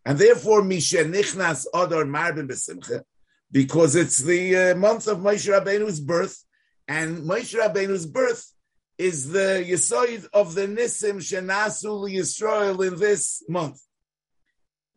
And 0.05 0.19
therefore, 0.19 0.65
Misha 0.65 1.05
Nichnas 1.05 1.67
Adar 1.73 2.05
Marbin 2.05 3.05
because 3.53 3.95
it's 3.95 4.19
the 4.19 4.57
uh, 4.57 4.75
month 4.75 5.07
of 5.07 5.19
Moshe 5.19 5.49
Rabbeinu's 5.49 6.01
birth, 6.01 6.45
and 6.89 7.19
Moshe 7.19 7.55
Rabbeinu's 7.55 8.07
birth 8.07 8.53
is 8.99 9.31
the 9.31 9.65
Yesoid 9.65 10.27
of 10.33 10.57
the 10.57 10.67
Nisim 10.67 11.19
Shenasu 11.19 12.11
Yisrael 12.11 12.85
in 12.85 12.99
this 12.99 13.45
month. 13.49 13.81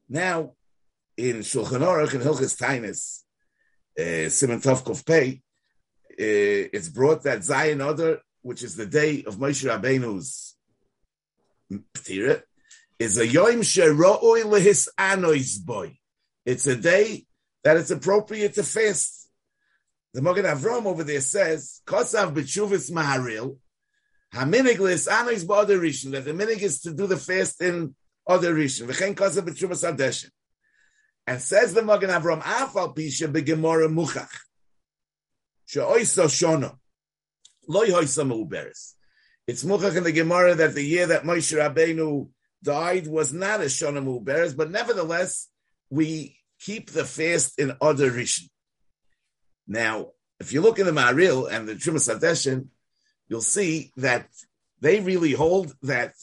Now, 0.10 0.54
in 1.16 1.38
Shulchan 1.38 1.82
Aruch 1.82 2.14
and 2.14 2.24
Hilchas 2.24 2.58
Tainis, 2.60 3.22
uh, 4.00 4.30
Simon 4.30 4.60
Tov 4.60 5.06
Pei, 5.06 5.42
uh, 6.12 6.70
it's 6.74 6.90
brought 6.90 7.24
that 7.24 7.40
Zayin 7.40 7.88
Adar 7.88 8.20
which 8.42 8.64
is 8.64 8.76
the 8.76 8.86
day 8.86 9.24
of 9.26 9.36
Moshe 9.36 9.68
Rabbeinu's 9.68 10.56
Ptira, 11.72 12.42
is 12.98 13.18
a 13.18 13.28
Yom 13.28 13.62
Shero'oi 13.62 14.44
Lehis 14.44 14.88
Anois 14.98 15.64
boy. 15.64 15.98
It's 16.46 16.68
a 16.68 16.76
day 16.76 17.26
that 17.64 17.78
it's 17.78 17.92
appropriate 17.92 18.54
to 18.56 18.64
fast. 18.64 19.30
The 20.14 20.22
Mogen 20.22 20.46
Avram 20.46 20.86
over 20.86 21.04
there 21.04 21.22
says, 21.22 21.82
Kosav 21.86 22.34
B'tshuvis 22.34 22.92
Maharil, 22.92 23.58
Haminig 24.34 24.80
Lis 24.80 25.08
Anois 25.08 25.46
Ba'odar 25.46 25.80
Rishon, 25.80 26.12
that 26.12 26.26
the 26.26 26.32
minig 26.32 26.62
is 26.62 26.82
to 26.82 26.94
do 26.94 27.08
the 27.08 27.18
fast 27.18 27.62
in 27.62 27.96
other 28.30 28.56
Rishon. 28.56 28.88
V'chein 28.88 29.16
Kosav 29.16 29.50
B'tshuvas 29.50 29.94
Adeshin. 29.94 30.30
And 31.28 31.42
says 31.42 31.74
the 31.74 31.82
Mogen 31.82 32.10
Avram, 32.10 32.42
Afal 32.42 32.96
Pisha 32.96 33.32
B'gemora 33.32 33.92
Muchach. 33.92 34.30
She'oiso 35.66 36.26
Shono. 36.28 36.78
It's 37.72 39.64
muchach 39.64 39.96
in 39.96 40.04
the 40.04 40.12
Gemara 40.12 40.56
that 40.56 40.74
the 40.74 40.82
year 40.82 41.06
that 41.08 41.24
Moshe 41.24 41.56
Rabbeinu 41.56 42.30
died 42.64 43.06
was 43.06 43.32
not 43.32 43.62
a 43.62 43.66
Shana 43.66 44.04
Muberes, 44.04 44.58
but 44.58 44.72
nevertheless, 44.72 45.48
we 45.92 46.38
keep 46.60 46.90
the 46.90 47.06
fast 47.06 47.60
in 47.60 47.78
other 47.80 48.10
Rishon. 48.10 48.50
Now, 49.68 50.08
if 50.40 50.52
you 50.52 50.62
look 50.62 50.80
in 50.80 50.88
the 50.88 50.92
Maril 50.92 51.46
and 51.46 51.68
the 51.68 51.76
Trumas 51.76 52.12
Adeshin, 52.12 52.70
you'll 53.28 53.42
see 53.42 53.92
that 53.98 54.28
they 54.82 55.00
really 55.00 55.34
hold 55.34 55.76
that 55.84 56.16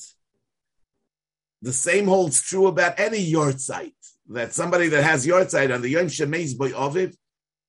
the 1.66 1.72
same 1.72 2.06
holds 2.06 2.42
true 2.42 2.68
about 2.68 3.00
any 3.00 3.20
site. 3.56 3.92
That 4.28 4.52
somebody 4.52 4.86
that 4.86 5.02
has 5.02 5.24
site 5.50 5.72
on 5.72 5.82
the 5.82 5.88
Yom 5.88 6.06
Shemez 6.06 6.56
by 6.56 6.70
Ovid, 6.70 7.16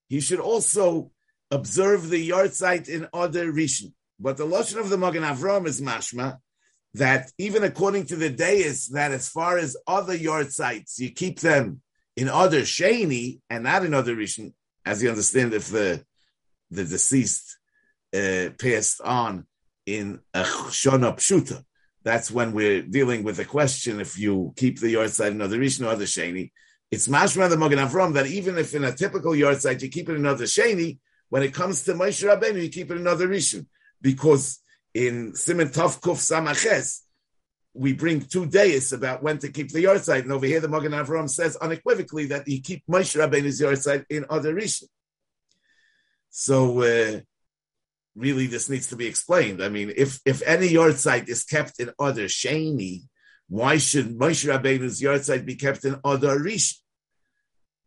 he 0.08 0.20
should 0.20 0.40
also 0.40 1.10
observe 1.50 2.10
the 2.10 2.32
site 2.52 2.90
in 2.90 3.08
other 3.12 3.52
Rishon. 3.52 3.94
But 4.20 4.38
the 4.38 4.46
lotion 4.46 4.78
of 4.78 4.90
the 4.90 5.00
Magen 5.00 5.24
Avram 5.24 5.66
is 5.66 5.82
mashma 5.82 6.38
that 6.94 7.32
even 7.40 7.64
according 7.64 8.06
to 8.08 8.16
the 8.16 8.30
Deis, 8.30 8.90
that 8.90 9.12
as 9.12 9.30
far 9.30 9.58
as 9.58 9.76
other 9.88 10.16
yahrzeits, 10.16 11.00
you 11.00 11.10
keep 11.10 11.40
them 11.40 11.82
in 12.16 12.30
other 12.30 12.62
Shani 12.62 13.40
and 13.50 13.64
not 13.64 13.84
in 13.84 13.96
other 13.96 14.16
Rishon, 14.16 14.54
as 14.86 15.02
you 15.02 15.10
understand 15.10 15.56
if 15.56 15.70
the 15.70 16.04
the 16.70 16.86
deceased 16.86 17.58
uh, 18.16 18.50
passed 18.60 19.02
on 19.02 19.48
in 19.88 20.20
a 20.36 20.44
Shona 20.44 21.16
Pshuta. 21.16 21.64
That's 22.08 22.32
when 22.32 22.54
we're 22.54 22.84
dealing 22.84 23.24
with 23.24 23.36
the 23.36 23.44
question 23.44 24.00
if 24.00 24.18
you 24.18 24.54
keep 24.56 24.80
the 24.80 24.94
yahrzeit 24.94 25.32
in 25.32 25.42
other 25.42 25.60
Rishon 25.60 25.86
or 25.86 25.90
other 25.90 26.06
Sheni. 26.06 26.52
It's 26.90 27.10
mashma 27.10 27.50
the 27.50 27.58
Magen 27.58 27.80
Avram 27.80 28.14
that 28.14 28.28
even 28.28 28.58
if 28.58 28.74
in 28.74 28.86
a 28.86 28.94
typical 28.94 29.34
yahrzeit 29.34 29.82
you 29.82 29.90
keep 29.90 30.08
it 30.08 30.16
in 30.16 30.26
other 30.26 30.46
Shani, 30.46 31.00
when 31.28 31.44
it 31.44 31.54
comes 31.54 31.84
to 31.84 31.94
Moshe 31.96 32.26
Rabbeinu, 32.26 32.64
you 32.64 32.70
keep 32.70 32.90
it 32.92 32.94
in 32.94 33.02
another 33.02 33.28
Rishon 33.28 33.66
because 34.02 34.60
in 34.94 35.36
Simon 35.36 35.68
Tov 35.68 36.00
Kuf 36.00 36.16
Samaches, 36.16 37.02
we 37.74 37.92
bring 37.92 38.22
two 38.22 38.46
days 38.46 38.94
about 38.94 39.22
when 39.22 39.40
to 39.40 39.50
keep 39.50 39.74
the 39.74 39.84
yahrzeit. 39.84 40.22
and 40.22 40.32
over 40.32 40.46
here 40.46 40.62
the 40.62 40.70
Magen 40.70 40.94
Avram 40.94 41.30
says 41.30 41.58
unequivocally 41.58 42.28
that 42.28 42.48
you 42.48 42.62
keep 42.62 42.84
Moshe 42.90 43.20
Rabbeinu's 43.20 43.60
yahrzeit 43.60 44.06
in 44.10 44.26
other 44.30 44.56
Rishon. 44.56 44.88
So 46.30 46.84
uh, 46.84 47.20
really, 48.18 48.48
this 48.48 48.70
needs 48.70 48.88
to 48.88 48.96
be 48.96 49.06
explained. 49.06 49.64
I 49.64 49.70
mean, 49.70 49.94
if 49.96 50.20
if 50.26 50.42
any 50.46 50.70
yahrzeit 50.70 51.30
is 51.30 51.44
kept 51.44 51.80
in 51.80 51.92
other 52.00 52.26
Shani, 52.26 53.04
why 53.48 53.78
should 53.78 54.18
Moshe 54.18 54.46
Rabbeinu's 54.52 55.02
yahrzeit 55.02 55.46
be 55.46 55.56
kept 55.56 55.86
in 55.86 56.00
other 56.04 56.42
rish? 56.42 56.82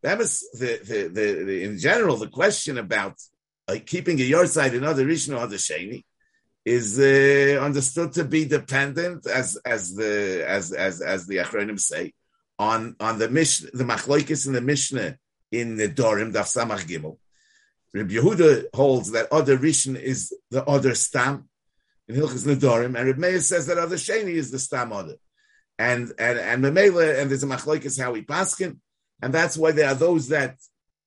That 0.02 0.16
was 0.18 0.40
the, 0.54 0.80
the, 0.82 1.08
the, 1.08 1.44
the, 1.44 1.64
in 1.64 1.78
general 1.78 2.16
the 2.16 2.28
question 2.28 2.78
about 2.78 3.16
keeping 3.86 4.18
a 4.20 4.30
yahrzeit 4.30 4.72
in 4.72 4.84
other 4.84 5.04
rish 5.04 5.28
or 5.28 5.36
other 5.36 5.56
Sheni 5.56 6.04
is 6.64 6.98
uh, 6.98 7.60
understood 7.62 8.12
to 8.12 8.24
be 8.24 8.44
dependent, 8.44 9.26
as 9.26 9.56
as 9.64 9.94
the 9.94 10.44
as 10.46 10.72
as 10.72 11.00
as 11.00 11.26
the 11.26 11.38
Achronim 11.38 11.80
say, 11.80 12.12
on 12.58 12.96
on 13.00 13.18
the 13.18 13.28
Mishnah, 13.28 13.70
the 13.72 13.84
Machlokes 13.84 14.46
in 14.46 14.52
the 14.52 14.60
Mishnah 14.60 15.16
in 15.50 15.76
the 15.76 15.88
Dorim 15.88 16.32
Daf 16.32 16.48
Samach 16.54 16.84
Gimel. 16.86 17.16
Rabbi 17.92 18.14
Yehuda 18.14 18.66
holds 18.74 19.12
that 19.12 19.32
other 19.32 19.58
Rishon 19.58 20.00
is 20.00 20.32
the 20.50 20.64
other 20.64 20.94
stam 20.94 21.48
in 22.08 22.14
Hilchas 22.14 22.46
Nedorim, 22.46 22.98
and 22.98 23.06
Rabbi 23.08 23.18
Meir 23.18 23.40
says 23.40 23.66
that 23.66 23.78
other 23.78 23.96
Sheni 23.96 24.34
is 24.34 24.50
the 24.50 24.58
stam 24.58 24.92
other. 24.92 25.16
And 25.78 26.12
and 26.18 26.38
and 26.38 26.62
Memela, 26.62 27.20
and 27.20 27.30
there's 27.30 27.42
a 27.42 27.46
Machlokes 27.46 28.00
how 28.00 28.12
we 28.12 28.22
paskin, 28.22 28.78
and 29.22 29.34
that's 29.34 29.56
why 29.56 29.72
there 29.72 29.88
are 29.88 29.94
those 29.94 30.28
that 30.28 30.56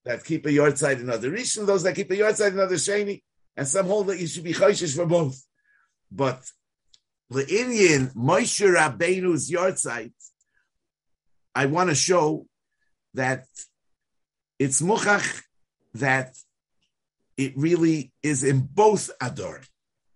that 0.06 0.26
keep 0.26 0.46
a 0.46 0.50
yahrzeit 0.50 1.00
in 1.00 1.10
other 1.10 1.32
Rishon, 1.32 1.66
those 1.66 1.84
that 1.84 1.96
keep 1.96 2.12
a 2.12 2.16
yahrzeit 2.16 2.52
in 2.52 2.60
other 2.60 2.76
Sheni, 2.76 3.22
and 3.56 3.68
some 3.68 3.86
hold 3.86 4.08
that 4.08 4.20
you 4.20 4.28
should 4.28 4.44
be 4.44 4.54
chayshish 4.54 4.96
for 4.96 5.06
both. 5.06 5.42
But 6.12 6.42
the 7.30 7.48
Indian 7.48 8.10
Moshe 8.10 8.68
Rabbeinu's 8.68 9.50
yahrzeit, 9.50 10.14
I 11.56 11.68
want 11.68 11.90
to 11.90 11.96
show 11.96 12.48
that 13.14 13.46
it's 14.60 14.82
muchach 14.82 15.44
that 15.94 16.36
it 17.38 17.54
really 17.56 18.12
is 18.22 18.44
in 18.44 18.62
both 18.62 19.10
Adar. 19.22 19.62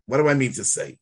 What 0.05 0.17
do 0.17 0.27
I 0.27 0.33
mean 0.33 0.53
to 0.53 0.63
say? 0.63 0.99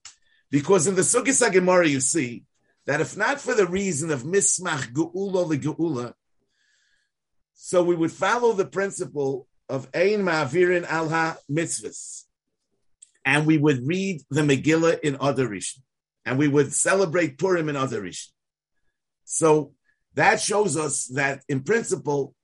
Because 0.51 0.87
in 0.87 0.95
the 0.95 1.01
Sukkot 1.01 1.51
Gemara, 1.51 1.87
you 1.87 1.99
see 1.99 2.43
that 2.85 3.01
if 3.01 3.17
not 3.17 3.39
for 3.41 3.53
the 3.53 3.67
reason 3.67 4.11
of 4.11 4.23
mismach 4.23 4.93
geula 4.93 5.59
geula, 5.59 6.13
so 7.53 7.83
we 7.83 7.95
would 7.95 8.11
follow 8.11 8.53
the 8.53 8.65
principle 8.65 9.47
of 9.69 9.89
Ein 9.93 10.23
Ma'avirin 10.23 10.85
al 10.85 11.09
ha 11.09 11.37
mitzvahs, 11.51 12.23
and 13.23 13.45
we 13.45 13.57
would 13.57 13.87
read 13.87 14.21
the 14.29 14.41
Megillah 14.41 14.99
in 14.99 15.15
Rishon. 15.15 15.79
and 16.25 16.37
we 16.37 16.47
would 16.47 16.73
celebrate 16.73 17.37
Purim 17.37 17.69
in 17.69 17.75
Rishon. 17.75 18.27
So 19.23 19.73
that 20.13 20.39
shows 20.39 20.77
us 20.77 21.07
that 21.15 21.43
in 21.49 21.63
principle, 21.63 22.35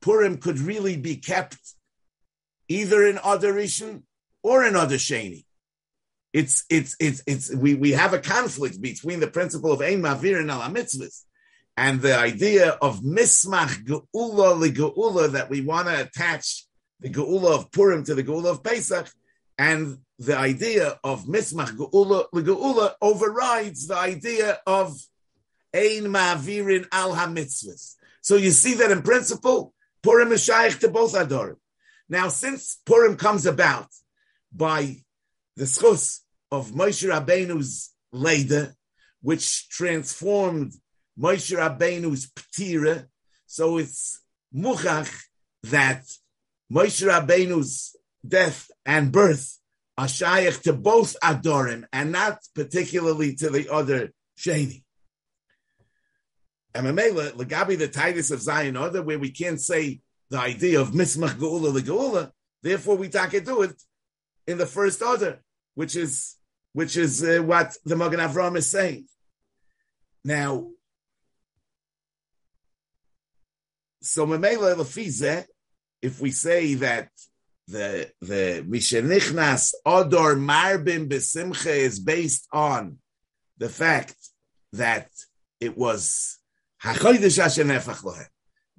Purim 0.00 0.38
could 0.38 0.58
really 0.58 0.96
be 0.96 1.16
kept 1.16 1.58
either 2.70 3.04
in 3.04 3.18
other 3.22 3.52
Rishon 3.52 4.04
or 4.42 4.64
in 4.64 4.76
other 4.76 4.96
Sheni. 4.96 5.44
It's, 6.32 6.64
it's, 6.70 6.96
it's, 7.00 7.22
it's, 7.26 7.54
we, 7.54 7.74
we 7.74 7.90
have 7.90 8.14
a 8.14 8.20
conflict 8.20 8.80
between 8.80 9.18
the 9.18 9.26
principle 9.26 9.72
of 9.72 9.82
Ein 9.82 10.00
Mavir 10.00 10.38
and 10.38 10.50
Al 10.50 10.60
Mitzvahs 10.70 11.24
and 11.76 12.00
the 12.00 12.16
idea 12.16 12.70
of 12.80 13.00
Mismach 13.00 13.84
Geula 13.84 14.56
li 14.56 14.70
Geula 14.70 15.32
that 15.32 15.50
we 15.50 15.60
want 15.60 15.88
to 15.88 16.00
attach 16.00 16.66
the 17.00 17.10
Geula 17.10 17.58
of 17.58 17.72
Purim 17.72 18.04
to 18.04 18.14
the 18.14 18.22
Geula 18.22 18.52
of 18.52 18.62
Pesach 18.62 19.10
and 19.58 19.98
the 20.20 20.36
idea 20.36 21.00
of 21.02 21.24
Mismach 21.24 21.76
Geula 21.76 22.26
li 22.32 22.44
Geula 22.44 22.92
overrides 23.02 23.88
the 23.88 23.96
idea 23.96 24.60
of 24.64 24.96
Ein 25.74 26.04
Ma'avirin 26.04 26.86
Al 26.92 27.16
HaMitzvahs. 27.16 27.96
So 28.20 28.36
you 28.36 28.52
see 28.52 28.74
that 28.74 28.92
in 28.92 29.02
principle, 29.02 29.74
Purim 30.02 30.30
is 30.30 30.44
shaykh 30.44 30.78
to 30.80 30.88
both 30.88 31.14
Adorim. 31.14 31.56
Now, 32.10 32.28
since 32.28 32.76
Purim 32.84 33.16
comes 33.16 33.46
about 33.46 33.86
by 34.52 34.96
the 35.56 35.64
schus 35.64 36.18
of 36.50 36.72
Moshe 36.72 37.08
Rabbeinu's 37.08 37.94
Leda, 38.12 38.74
which 39.22 39.68
transformed 39.68 40.72
Moshe 41.16 41.56
Rabbeinu's 41.56 42.28
Ptira, 42.32 43.06
so 43.46 43.78
it's 43.78 44.20
muchach 44.52 45.08
that 45.62 46.02
Moshe 46.70 47.06
Rabbeinu's 47.06 47.94
death 48.26 48.68
and 48.84 49.12
birth 49.12 49.60
are 49.96 50.08
shaykh 50.08 50.62
to 50.62 50.72
both 50.72 51.14
Adorim 51.22 51.84
and 51.92 52.10
not 52.10 52.40
particularly 52.56 53.36
to 53.36 53.50
the 53.50 53.72
other 53.72 54.10
Sheni. 54.36 54.82
And 56.74 56.86
Mamela, 56.86 57.32
Lagabi, 57.32 57.78
the 57.78 57.86
Titus 57.86 58.32
of 58.32 58.40
Zayin 58.40 58.80
Order, 58.80 59.02
where 59.02 59.18
we 59.18 59.30
can't 59.30 59.60
say 59.60 60.00
the 60.30 60.38
idea 60.38 60.80
of 60.80 60.92
Mismach 60.92 61.34
Geula 61.34 61.72
Legeula, 61.72 62.30
therefore 62.62 62.96
we 62.96 63.08
take 63.08 63.44
do 63.44 63.62
it 63.62 63.82
in 64.46 64.58
the 64.58 64.66
first 64.66 65.02
order, 65.02 65.40
which 65.74 65.96
is 65.96 66.36
which 66.72 66.96
is 66.96 67.22
uh, 67.24 67.42
what 67.42 67.76
the 67.84 67.96
Magen 67.96 68.20
Avram 68.20 68.56
is 68.56 68.70
saying. 68.70 69.06
Now, 70.24 70.68
so 74.00 74.24
Mamela 74.24 74.76
Lefize, 74.76 75.46
if 76.00 76.20
we 76.20 76.30
say 76.30 76.74
that 76.74 77.08
the 77.66 78.10
the 78.20 78.64
Mishenichnas 78.68 79.74
Odor 79.84 80.36
Marbim 80.36 81.08
Besimcha 81.08 81.74
is 81.74 81.98
based 81.98 82.46
on 82.52 82.98
the 83.58 83.68
fact 83.68 84.14
that 84.72 85.08
it 85.58 85.76
was 85.76 86.38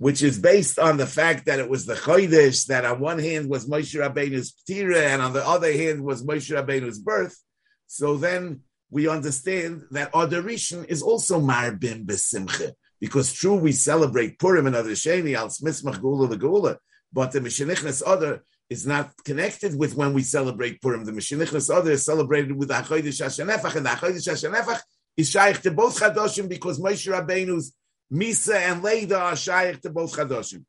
which 0.01 0.23
is 0.23 0.39
based 0.39 0.79
on 0.79 0.97
the 0.97 1.05
fact 1.05 1.45
that 1.45 1.59
it 1.59 1.69
was 1.69 1.85
the 1.85 1.93
Chodesh 1.93 2.65
that 2.65 2.85
on 2.85 2.99
one 2.99 3.19
hand 3.19 3.47
was 3.47 3.69
Moshe 3.69 3.93
Rabbeinu's 3.93 4.51
Ptira 4.51 5.03
and 5.13 5.21
on 5.21 5.31
the 5.31 5.47
other 5.47 5.71
hand 5.71 6.03
was 6.03 6.23
Moshe 6.23 6.49
Rabbeinu's 6.49 6.97
birth. 6.97 7.37
So 7.85 8.17
then 8.17 8.61
we 8.89 9.07
understand 9.07 9.83
that 9.91 10.11
Odarishan 10.13 10.87
is 10.89 11.03
also 11.03 11.39
Marbim 11.39 12.07
Besimcha. 12.07 12.71
Because 12.99 13.31
true, 13.31 13.53
we 13.53 13.73
celebrate 13.73 14.39
Purim 14.39 14.65
and 14.65 14.75
other 14.75 14.93
Sheni, 14.93 15.37
Al 15.37 15.49
Smismach 15.49 16.01
Gula 16.01 16.27
the 16.27 16.35
Gula, 16.35 16.79
but 17.13 17.31
the 17.31 17.39
Mishenichnas 17.39 18.01
Other 18.03 18.43
is 18.71 18.87
not 18.87 19.11
connected 19.23 19.77
with 19.77 19.93
when 19.93 20.13
we 20.13 20.23
celebrate 20.23 20.81
Purim. 20.81 21.05
The 21.05 21.11
Mishenichnas 21.11 21.71
Other 21.71 21.91
is 21.91 22.03
celebrated 22.03 22.53
with 22.53 22.69
the 22.69 22.73
Achodesh 22.73 23.21
Hashanefach, 23.21 23.75
and 23.75 23.85
the 23.85 23.91
Achodesh 23.91 24.27
Hashanefach 24.27 24.79
is 25.15 25.29
shaykh 25.29 25.61
to 25.61 25.69
both 25.69 25.99
Chadoshim 25.99 26.49
because 26.49 26.79
Moshe 26.79 27.07
Rabbeinu's 27.07 27.75
Misa 28.11 28.55
and 28.55 28.83
Leida 28.83 29.17
are 29.17 29.35
shaykh 29.35 29.81
to 29.81 29.89
both 29.89 30.15
Chadoshim. 30.15 30.65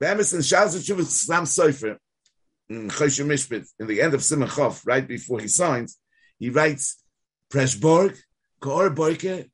Bemis 0.00 0.32
and 0.34 0.42
Shaz 0.42 0.76
Shuvah 0.76 1.04
Sam 1.04 1.44
Sofer 1.44 1.96
in 2.68 2.88
Mishpit, 2.88 3.66
in 3.78 3.86
the 3.86 4.00
end 4.00 4.14
of 4.14 4.22
Simon 4.22 4.48
Chof, 4.48 4.86
right 4.86 5.06
before 5.06 5.40
he 5.40 5.48
signs, 5.48 5.98
he 6.38 6.50
writes, 6.50 7.02
Preshborg, 7.52 8.16
Kor 8.60 8.90
Boike, 8.90 9.50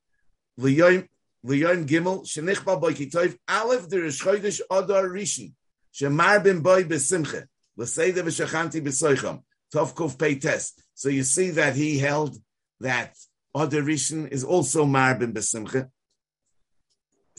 Liyoim 0.59 1.09
Gimel, 1.45 2.25
Shenichbal 2.25 2.81
Boike 2.81 3.11
Toiv, 3.11 3.37
Aleph 3.49 3.89
der 3.89 4.03
Chodesh 4.09 4.61
Adar 4.71 5.05
Rishon, 5.09 5.53
Shemar 5.93 6.43
bin 6.43 6.61
Boy 6.61 6.85
Besimche, 6.85 7.47
L'Seida 7.77 8.23
V'Shachanti 8.23 8.81
B'Soicham, 8.81 9.43
Tov 9.75 9.95
Kuf 9.95 10.19
Pei 10.19 10.37
Tes. 10.37 10.73
So 10.95 11.09
you 11.09 11.25
see 11.25 11.51
that 11.51 11.75
he 11.75 11.99
held 11.99 12.37
that 12.81 13.17
Adar 13.55 13.83
Rishon 13.83 14.29
is 14.29 14.45
also 14.45 14.85
Mar 14.85 15.17
bin 15.17 15.33
Besimche, 15.33 15.89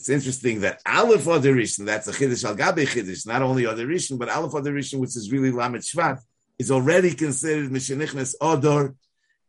it's 0.02 0.08
interesting 0.08 0.62
that 0.62 0.82
Aleph 0.84 1.26
Adorishan, 1.26 1.86
that's 1.86 2.08
a 2.08 2.12
Chiddush 2.12 2.44
Al 2.44 2.56
Gabi 2.56 2.88
Chiddush, 2.88 3.24
not 3.24 3.40
only 3.40 3.62
Adorishan, 3.62 4.18
but 4.18 4.28
Aleph 4.28 4.50
Adorishan, 4.50 4.98
which 4.98 5.14
is 5.16 5.30
really 5.30 5.52
Lamed 5.52 5.76
Shvat, 5.76 6.18
is 6.58 6.72
already 6.72 7.14
considered 7.14 7.70
Mishenichnes 7.70 8.34
Odor, 8.40 8.96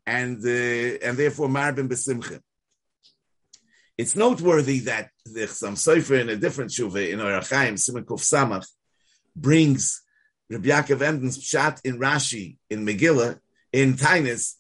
and 0.06 0.38
uh, 0.46 1.08
and 1.08 1.18
therefore 1.18 1.48
Marbin 1.48 1.90
Besimcha. 1.90 2.40
It's 3.98 4.16
noteworthy 4.16 4.82
that 4.82 5.10
the 5.26 5.48
some 5.48 5.76
Sefer 5.76 6.18
in 6.18 6.30
a 6.30 6.36
different 6.36 6.70
shuva 6.70 7.12
in 7.12 7.18
Orachaim, 7.18 7.80
Simon 7.80 8.04
Samach, 8.06 8.68
brings 9.36 10.04
Rabbi 10.52 10.68
Yaakov 10.68 11.02
Emden's 11.02 11.40
Pshat 11.40 11.80
in 11.84 11.98
Rashi, 11.98 12.58
in 12.70 12.86
Megillah, 12.86 13.40
in 13.72 13.96
Tainus, 13.96 14.54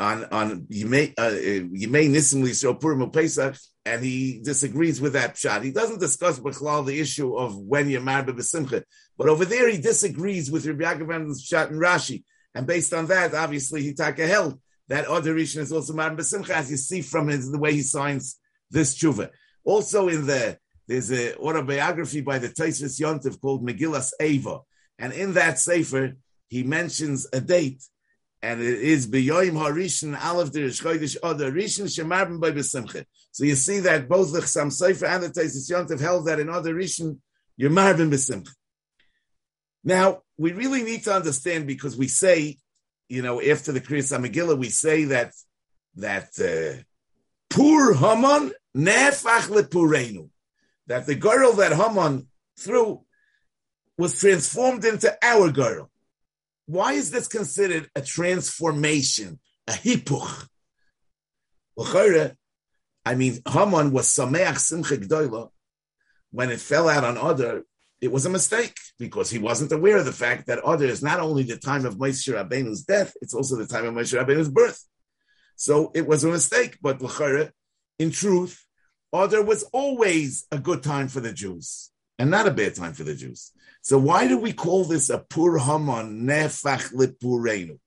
on 0.00 0.24
on 0.24 0.62
Yimei 0.62 1.14
uh, 1.16 1.30
Yimei 1.30 2.10
Nisim 2.10 2.42
Lisro 2.42 2.80
Purim 2.80 3.08
Pesach, 3.12 3.56
and 3.86 4.02
he 4.02 4.40
disagrees 4.42 5.00
with 5.00 5.12
that 5.12 5.38
shot. 5.38 5.62
He 5.62 5.70
doesn't 5.70 6.00
discuss 6.00 6.40
Bechlal 6.40 6.84
the 6.84 6.98
issue 6.98 7.36
of 7.36 7.56
when 7.56 7.88
you're 7.88 8.00
married 8.00 8.26
b'simcha, 8.26 8.82
but 9.16 9.28
over 9.28 9.44
there 9.44 9.70
he 9.70 9.78
disagrees 9.78 10.50
with 10.50 10.66
Rabbi 10.66 10.82
Yaakov 10.82 11.40
shot 11.40 11.70
and 11.70 11.80
Rashi, 11.80 12.24
and 12.54 12.66
based 12.66 12.92
on 12.92 13.06
that, 13.06 13.32
obviously 13.32 13.82
he 13.82 13.94
taka 13.94 14.26
held 14.26 14.60
that 14.88 15.06
other 15.06 15.34
Rishon 15.34 15.58
is 15.58 15.72
also 15.72 15.92
married 15.92 16.18
b'simcha, 16.18 16.50
as 16.50 16.70
you 16.70 16.76
see 16.76 17.00
from 17.00 17.28
his, 17.28 17.50
the 17.50 17.58
way 17.58 17.72
he 17.74 17.82
signs 17.82 18.40
this 18.72 18.98
tshuva. 18.98 19.30
Also 19.64 20.08
in 20.08 20.26
the 20.26 20.58
there's 20.88 21.10
an 21.10 21.34
autobiography 21.34 22.20
by 22.20 22.38
the 22.38 22.48
Taisus 22.48 23.00
Yontif 23.00 23.40
called 23.40 23.64
Megillas 23.64 24.12
Eva, 24.20 24.60
and 24.98 25.12
in 25.12 25.34
that 25.34 25.60
sefer 25.60 26.16
he 26.48 26.64
mentions 26.64 27.28
a 27.32 27.40
date 27.40 27.84
and 28.42 28.60
it 28.60 28.80
is 28.80 29.06
beyoim 29.06 29.52
harishin 29.52 30.18
aleph 30.22 30.50
derish 30.52 30.82
chodesh 30.82 31.16
other 31.22 31.50
rishon 31.50 31.86
shemarbim 31.86 32.40
by 32.40 32.50
besimcha. 32.50 33.04
So 33.32 33.44
you 33.44 33.54
see 33.54 33.80
that 33.80 34.08
both 34.08 34.32
the 34.32 34.40
Chassam 34.40 34.68
Sofer 34.68 35.08
and 35.08 35.24
the 35.24 35.28
Taisis 35.28 35.70
Yontif 35.70 36.00
held 36.00 36.26
that 36.26 36.40
in 36.40 36.48
other 36.48 36.74
rishon 36.74 37.18
you're 37.56 37.70
marbim 37.70 38.10
besimcha. 38.10 38.50
Now 39.84 40.22
we 40.36 40.52
really 40.52 40.82
need 40.82 41.04
to 41.04 41.14
understand 41.14 41.66
because 41.66 41.96
we 41.96 42.08
say, 42.08 42.58
you 43.08 43.22
know, 43.22 43.40
after 43.40 43.72
the 43.72 43.80
Kriyas 43.80 44.18
Megillah, 44.18 44.58
we 44.58 44.68
say 44.68 45.04
that 45.04 45.32
that 45.96 46.28
uh, 46.38 46.82
pur 47.48 47.94
Haman 47.94 48.52
nefach 48.76 49.48
lepurenu, 49.48 50.28
that 50.86 51.06
the 51.06 51.14
girl 51.14 51.52
that 51.54 51.72
Haman 51.72 52.26
threw 52.58 53.02
was 53.96 54.20
transformed 54.20 54.84
into 54.84 55.16
our 55.22 55.50
girl. 55.50 55.90
Why 56.66 56.92
is 56.92 57.10
this 57.10 57.28
considered 57.28 57.88
a 57.94 58.00
transformation, 58.02 59.38
a 59.68 59.72
hipuch? 59.72 60.48
I 63.04 63.14
mean, 63.14 63.40
Haman 63.48 63.92
was 63.92 64.06
sameach 64.06 64.58
simcha 64.58 64.96
gdoila. 64.96 65.50
When 66.32 66.50
it 66.50 66.60
fell 66.60 66.88
out 66.88 67.04
on 67.04 67.16
Adar, 67.16 67.62
it 68.00 68.10
was 68.10 68.26
a 68.26 68.30
mistake 68.30 68.76
because 68.98 69.30
he 69.30 69.38
wasn't 69.38 69.72
aware 69.72 69.98
of 69.98 70.04
the 70.04 70.12
fact 70.12 70.48
that 70.48 70.58
Adar 70.58 70.84
is 70.84 71.02
not 71.02 71.20
only 71.20 71.44
the 71.44 71.56
time 71.56 71.86
of 71.86 71.96
Moshe 71.96 72.28
Rabbeinu's 72.32 72.82
death, 72.82 73.14
it's 73.22 73.32
also 73.32 73.56
the 73.56 73.66
time 73.66 73.86
of 73.86 73.94
Moshe 73.94 74.18
Rabbeinu's 74.18 74.48
birth. 74.48 74.84
So 75.54 75.92
it 75.94 76.06
was 76.06 76.24
a 76.24 76.28
mistake, 76.28 76.78
but 76.82 77.00
in 77.98 78.10
truth, 78.10 78.64
Adar 79.12 79.42
was 79.42 79.62
always 79.72 80.46
a 80.50 80.58
good 80.58 80.82
time 80.82 81.08
for 81.08 81.20
the 81.20 81.32
Jews 81.32 81.90
and 82.18 82.30
not 82.30 82.46
a 82.46 82.50
bad 82.50 82.74
time 82.74 82.92
for 82.92 83.04
the 83.04 83.14
Jews. 83.14 83.52
So 83.86 83.98
why 83.98 84.26
do 84.26 84.36
we 84.36 84.52
call 84.52 84.82
this 84.82 85.10
a 85.10 85.18
pur 85.18 85.58
Haman 85.58 86.26
nefach 86.26 86.92
lipurenu? 86.92 87.78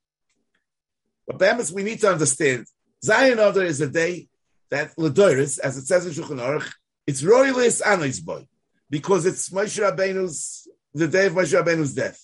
But 1.27 1.39
Bamas, 1.39 1.73
we 1.73 1.83
need 1.83 1.99
to 1.99 2.09
understand 2.09 2.67
Zayin 3.05 3.33
Adar 3.33 3.63
is 3.63 3.81
a 3.81 3.89
day 3.89 4.29
that 4.71 4.95
Ladoris, 4.95 5.59
as 5.59 5.75
it 5.75 5.87
says 5.87 6.05
in 6.05 6.13
Shulchan 6.13 6.39
Aruch, 6.39 6.71
it's 7.05 7.21
royalist 7.21 7.81
anis 7.85 8.21
boy 8.21 8.47
because 8.89 9.25
it's 9.25 9.49
Moshe 9.49 9.77
Rabbeinu's 9.77 10.69
the 10.93 11.09
day 11.09 11.25
of 11.25 11.33
Moshe 11.33 11.61
Rabbeinu's 11.61 11.93
death. 11.93 12.23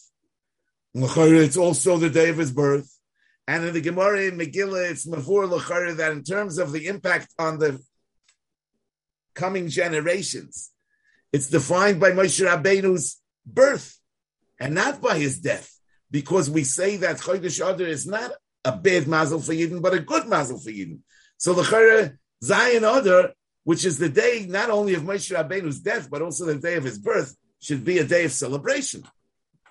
It's 0.94 1.58
also 1.58 1.98
the 1.98 2.10
day 2.10 2.30
of 2.30 2.38
his 2.38 2.54
birth. 2.54 2.90
And 3.46 3.66
in 3.66 3.74
the 3.74 3.82
Gemara 3.82 4.22
in 4.22 4.38
Megillah, 4.38 4.92
it's 4.92 5.06
Mavur 5.06 5.52
Lachara 5.52 5.98
that 5.98 6.14
in 6.14 6.24
terms 6.24 6.60
of 6.60 6.72
the 6.72 6.88
impact 6.88 7.28
on 7.38 7.60
the 7.60 7.84
coming 9.34 9.68
generations, 9.68 10.72
it's 11.34 11.50
defined 11.50 12.00
by 12.00 12.12
Moshe 12.12 12.42
Rabbeinu's 12.42 13.22
birth 13.46 14.00
and 14.60 14.74
not 14.76 15.02
by 15.02 15.18
his 15.18 15.40
death, 15.40 15.80
because 16.12 16.50
we 16.50 16.64
say 16.64 16.98
that 16.98 17.18
Chodesh 17.18 17.60
Adar 17.60 17.88
is 17.88 18.08
not 18.08 18.32
a 18.64 18.76
bad 18.76 19.08
mazel 19.08 19.40
for 19.40 19.54
Yidden, 19.54 19.82
but 19.82 19.94
a 19.94 20.00
good 20.00 20.28
mazel 20.28 20.60
for 20.60 20.70
Yidden. 20.72 21.00
So 21.38 21.54
the 21.54 22.18
Zayin 22.44 23.00
Adar, 23.00 23.34
which 23.64 23.86
is 23.86 23.98
the 23.98 24.10
day 24.10 24.46
not 24.48 24.70
only 24.70 24.94
of 24.94 25.04
Moshe 25.04 25.36
Rabbeinu's 25.36 25.80
death, 25.80 26.10
but 26.10 26.22
also 26.22 26.46
the 26.46 26.56
day 26.56 26.76
of 26.76 26.84
his 26.84 26.98
birth, 26.98 27.36
should 27.60 27.84
be 27.84 27.98
a 27.98 28.04
day 28.04 28.26
of 28.26 28.32
celebration 28.32 29.04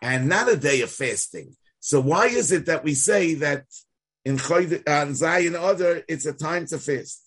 and 0.02 0.28
not 0.28 0.50
a 0.50 0.56
day 0.56 0.82
of 0.82 0.90
fasting. 0.90 1.56
So 1.80 2.00
why 2.00 2.26
is 2.26 2.50
it 2.52 2.66
that 2.66 2.84
we 2.84 2.94
say 2.94 3.34
that 3.34 3.64
in 4.24 4.34
on 4.34 4.40
uh, 4.40 5.12
Zayin 5.12 5.54
Adar 5.54 6.02
it's 6.08 6.26
a 6.26 6.32
time 6.32 6.66
to 6.66 6.78
fast? 6.78 7.23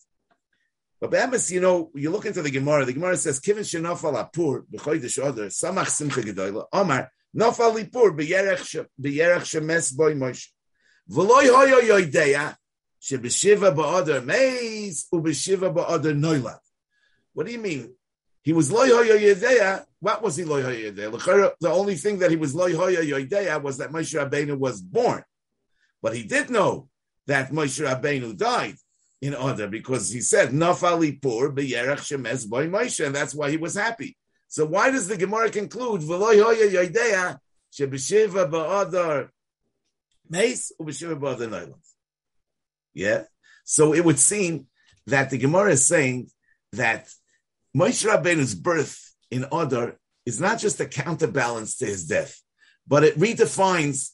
But 1.00 1.12
Be'emes, 1.12 1.52
you 1.52 1.62
know, 1.62 1.92
you 1.94 2.10
look 2.10 2.26
into 2.26 2.42
the 2.42 2.50
Gemara. 2.50 2.86
The 2.86 2.94
Gemara 2.94 3.18
says, 3.18 3.40
"Kivin 3.40 3.60
shenafal 3.60 4.16
apur 4.16 4.66
b'chodesh 4.66 5.20
Adar 5.20 5.46
samach 5.46 5.90
simcha 5.90 6.22
gedola." 6.22 6.66
Omar 6.74 7.12
nafal 7.36 7.76
lipur 7.76 8.18
b'yerech 8.18 8.82
shemes 9.00 9.96
boy 9.96 10.16
Moshe. 10.16 10.48
V'loy 11.10 11.50
hoyo 11.50 11.82
yoideya 11.82 12.56
shebeshiva 13.00 13.76
ba'adar 13.76 14.26
meis 14.26 15.06
ubeshiva 15.14 15.72
ba'adar 15.72 16.18
noilad. 16.18 16.60
What 17.34 17.46
do 17.46 17.52
you 17.52 17.60
mean? 17.60 17.94
He 18.42 18.54
was 18.54 18.72
loy 18.72 18.88
hoyo 18.88 19.20
yoideya. 19.20 19.86
What 20.00 20.24
was 20.24 20.38
he 20.38 20.46
loy 20.46 20.64
hoyo 20.64 20.92
yoideya? 20.94 21.54
The 21.60 21.70
only 21.70 21.96
thing 21.96 22.20
that 22.20 22.32
he 22.32 22.38
was 22.38 22.56
loy 22.56 22.74
hoyo 22.74 23.04
yoideya 23.04 23.62
was 23.62 23.78
that 23.78 23.92
Moshe 23.92 24.18
Rabbeinu 24.20 24.58
was 24.58 24.82
born, 24.82 25.24
but 26.02 26.16
he 26.16 26.24
did 26.24 26.50
know 26.50 26.90
that 27.28 27.52
Moshe 27.52 27.86
Rabbeinu 27.86 28.36
died 28.36 28.78
in 29.22 29.34
order 29.34 29.68
because 29.68 30.12
he 30.12 30.22
said 30.22 30.50
Nafali 30.50 31.22
Pur 31.22 31.52
b'yerach 31.52 32.00
shemez 32.00 32.48
boy 32.48 32.68
Moshe, 32.68 33.06
and 33.06 33.16
that's 33.16 33.34
why 33.34 33.50
he 33.50 33.58
was 33.58 33.76
happy. 33.76 34.16
So 34.48 34.66
why 34.66 34.92
does 34.92 35.08
the 35.08 35.18
Gemara 35.18 35.50
conclude 35.50 36.02
v'loy 36.02 36.42
hoya 36.42 36.70
yoideya 36.70 37.38
shebeshiva 37.74 38.50
ba'adar 38.50 39.30
meis 40.30 40.72
ubeshiva 40.80 41.20
ba'adar 41.20 41.50
noilans? 41.50 41.94
Yeah. 42.94 43.24
So 43.64 43.94
it 43.94 44.06
would 44.06 44.20
seem 44.20 44.68
that 45.08 45.30
the 45.30 45.38
Gemara 45.38 45.72
is 45.72 45.86
saying 45.86 46.30
that 46.74 47.10
Moshe 47.76 48.06
Rabbeinu's 48.06 48.56
birth 48.56 49.14
in 49.30 49.46
Adar 49.52 49.98
is 50.26 50.40
not 50.40 50.60
just 50.60 50.80
a 50.80 50.86
counterbalance 50.86 51.78
to 51.78 51.86
his 51.86 52.06
death, 52.06 52.42
but 52.88 53.04
it 53.04 53.18
redefines, 53.18 54.12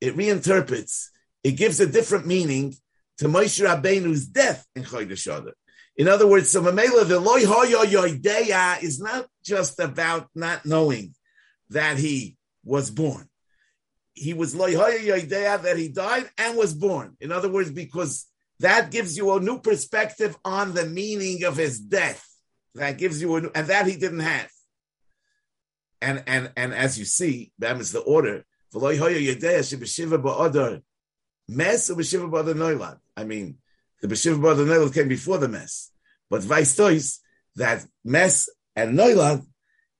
it 0.00 0.16
reinterprets, 0.16 1.08
it 1.42 1.52
gives 1.52 1.80
a 1.80 1.86
different 1.86 2.26
meaning 2.26 2.74
to 3.18 3.26
Moshe 3.26 3.64
Rabbeinu's 3.64 4.26
death 4.26 4.66
in 4.74 4.82
Chodesh 4.82 5.26
Adar. 5.26 5.54
In 5.96 6.08
other 6.08 6.26
words, 6.26 6.50
so 6.50 6.60
Mamela, 6.60 7.06
the 7.06 7.20
loy 7.20 7.42
hoyo 7.42 8.82
is 8.82 9.00
not 9.00 9.26
just 9.44 9.78
about 9.78 10.28
not 10.34 10.66
knowing 10.66 11.14
that 11.70 11.98
he 11.98 12.36
was 12.64 12.90
born. 12.90 13.28
He 14.12 14.34
was 14.34 14.54
loy 14.54 14.74
hoyo 14.74 15.62
that 15.62 15.76
he 15.76 15.88
died 15.88 16.28
and 16.36 16.56
was 16.56 16.74
born. 16.74 17.16
In 17.20 17.30
other 17.30 17.48
words, 17.48 17.70
because 17.70 18.26
that 18.60 18.90
gives 18.90 19.16
you 19.16 19.32
a 19.32 19.40
new 19.40 19.60
perspective 19.60 20.36
on 20.44 20.74
the 20.74 20.86
meaning 20.86 21.44
of 21.44 21.56
his 21.56 21.78
death. 21.78 22.24
That 22.74 22.98
gives 22.98 23.20
you 23.20 23.36
a 23.36 23.40
new, 23.42 23.50
and 23.54 23.68
that 23.68 23.86
he 23.86 23.96
didn't 23.96 24.20
have. 24.20 24.50
And 26.00 26.24
and 26.26 26.52
and 26.56 26.74
as 26.74 26.98
you 26.98 27.04
see, 27.04 27.52
that 27.60 27.80
is 27.80 27.92
the 27.92 28.00
order. 28.00 28.44
V'loy 28.74 28.98
hoyo 28.98 29.20
yodea 29.20 29.60
shebeshiva 29.60 30.20
ba'odar 30.20 30.82
Mess 31.48 31.90
or 31.90 31.96
Beshiva 31.96 32.30
Bada 32.30 32.54
Neulad? 32.54 32.98
I 33.16 33.24
mean, 33.24 33.58
the 34.00 34.08
Beshiva 34.08 34.38
Bada 34.38 34.66
Neulad 34.66 34.94
came 34.94 35.08
before 35.08 35.38
the 35.38 35.48
mess. 35.48 35.90
But 36.30 36.42
vice 36.42 36.76
tois, 36.76 37.20
that 37.56 37.84
mess 38.04 38.48
and 38.74 38.98
Neulad 38.98 39.46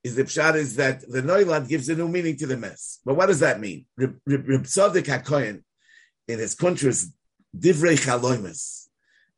is 0.02 0.16
the 0.16 0.24
pshat 0.24 0.56
is 0.56 0.76
that 0.76 1.00
the 1.08 1.22
Neulad 1.22 1.68
gives 1.68 1.88
a 1.88 1.94
new 1.94 2.08
meaning 2.08 2.36
to 2.36 2.46
the 2.46 2.56
mess. 2.56 3.00
But 3.04 3.14
what 3.14 3.26
does 3.26 3.40
that 3.40 3.60
mean? 3.60 3.86
Reb 3.96 4.18
Tzadik 4.26 5.04
HaKoyen, 5.04 5.62
in 6.28 6.38
his 6.38 6.54
kuntres 6.54 7.06
Divrei 7.56 7.96
Chaloimus, 7.96 8.88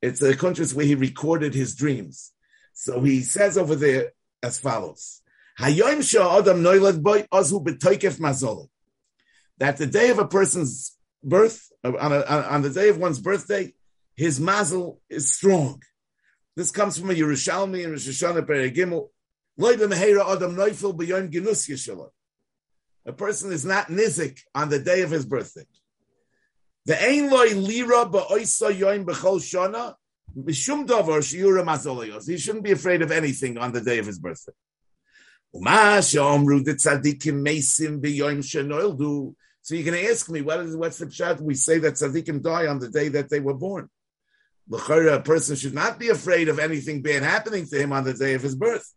it's 0.02 0.22
a 0.22 0.36
country 0.36 0.66
where 0.66 0.86
he 0.86 0.94
recorded 0.94 1.54
his 1.54 1.74
dreams. 1.74 2.32
So 2.72 3.00
he 3.00 3.22
says 3.22 3.58
over 3.58 3.74
there 3.74 4.12
as 4.42 4.60
follows. 4.60 5.22
That 5.58 5.76
the 9.78 9.86
day 9.90 10.10
of 10.10 10.18
a 10.18 10.28
person's 10.28 10.95
birth, 11.26 11.70
uh, 11.84 11.92
on, 11.98 12.12
a, 12.12 12.20
on 12.22 12.62
the 12.62 12.70
day 12.70 12.88
of 12.88 12.98
one's 12.98 13.20
birthday, 13.20 13.74
his 14.14 14.40
mazel 14.40 15.00
is 15.10 15.34
strong. 15.34 15.82
This 16.56 16.70
comes 16.70 16.98
from 16.98 17.10
a 17.10 17.14
Yerushalmi 17.14 17.84
and 17.84 17.92
Rosh 17.92 18.08
Hashanah 18.08 18.46
Perigimel. 18.46 19.08
A 23.06 23.12
person 23.12 23.52
is 23.52 23.64
not 23.64 23.86
nizik 23.86 24.40
on 24.54 24.68
the 24.68 24.78
day 24.78 25.02
of 25.02 25.10
his 25.10 25.24
birthday. 25.24 25.64
The 26.84 27.02
ein 27.02 27.30
loy 27.30 27.54
lira 27.54 28.04
ba'oisa 28.06 28.72
yoim 28.72 29.06
b'chol 29.06 29.40
shana 29.40 29.94
mishum 30.36 30.86
davar 30.86 31.20
shiura 31.20 31.64
mazolayos. 31.64 32.28
He 32.28 32.36
shouldn't 32.36 32.64
be 32.64 32.72
afraid 32.72 33.02
of 33.02 33.10
anything 33.10 33.56
on 33.58 33.72
the 33.72 33.80
day 33.80 33.98
of 33.98 34.06
his 34.06 34.18
birthday. 34.18 34.52
Uma 35.54 36.00
shomru 36.00 36.62
de 36.62 36.74
tzadikim 36.74 37.42
mesim 37.42 38.00
b'yoim 38.00 38.42
shenoildu 38.42 39.34
so 39.66 39.74
going 39.82 39.94
to 39.94 40.10
ask 40.12 40.30
me, 40.30 40.42
what 40.42 40.60
is 40.60 40.76
what's 40.76 40.98
the 40.98 41.06
pshat? 41.06 41.40
We 41.40 41.56
say 41.56 41.78
that 41.78 41.94
tzaddikim 41.94 42.40
die 42.40 42.68
on 42.68 42.78
the 42.78 42.88
day 42.88 43.08
that 43.08 43.28
they 43.28 43.40
were 43.40 43.52
born. 43.52 43.90
a 44.70 45.20
person 45.20 45.56
should 45.56 45.74
not 45.74 45.98
be 45.98 46.08
afraid 46.08 46.48
of 46.48 46.60
anything 46.60 47.02
bad 47.02 47.24
happening 47.24 47.66
to 47.66 47.76
him 47.76 47.92
on 47.92 48.04
the 48.04 48.14
day 48.14 48.34
of 48.34 48.42
his 48.42 48.54
birth. 48.54 48.88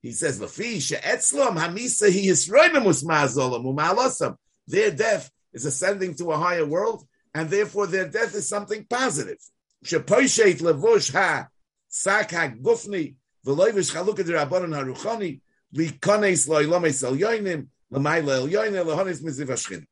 He 0.00 0.12
says, 0.12 0.40
"Lafi 0.40 0.80
she'etzlom 0.80 1.58
hamisa 1.58 2.08
he 2.08 2.30
u'ma'alosam." 2.30 4.36
Their 4.66 4.92
death 4.92 5.30
is 5.52 5.66
ascending 5.66 6.14
to 6.14 6.32
a 6.32 6.38
higher 6.38 6.64
world, 6.64 7.06
and 7.34 7.50
therefore 7.50 7.86
their 7.86 8.08
death 8.08 8.34
is 8.34 8.48
something 8.48 8.86
positive. 8.88 9.36
She'poishet 9.82 10.62
levush 10.62 11.12
ha 11.12 11.48
sak 11.88 12.30
ha-gufni 12.30 13.16
v'loivish 13.46 13.92
chalukah 13.92 14.24
d'rabbanon 14.24 14.72
haruchani 14.72 15.42
likones 15.74 16.48
lo'ilomes 16.48 17.04
el 17.04 17.18
yoinim 17.18 17.68
l'mayla 17.92 18.38
el 18.38 18.48
yoinim 18.48 18.86
l'honis 18.86 19.22
miziv. 19.22 19.84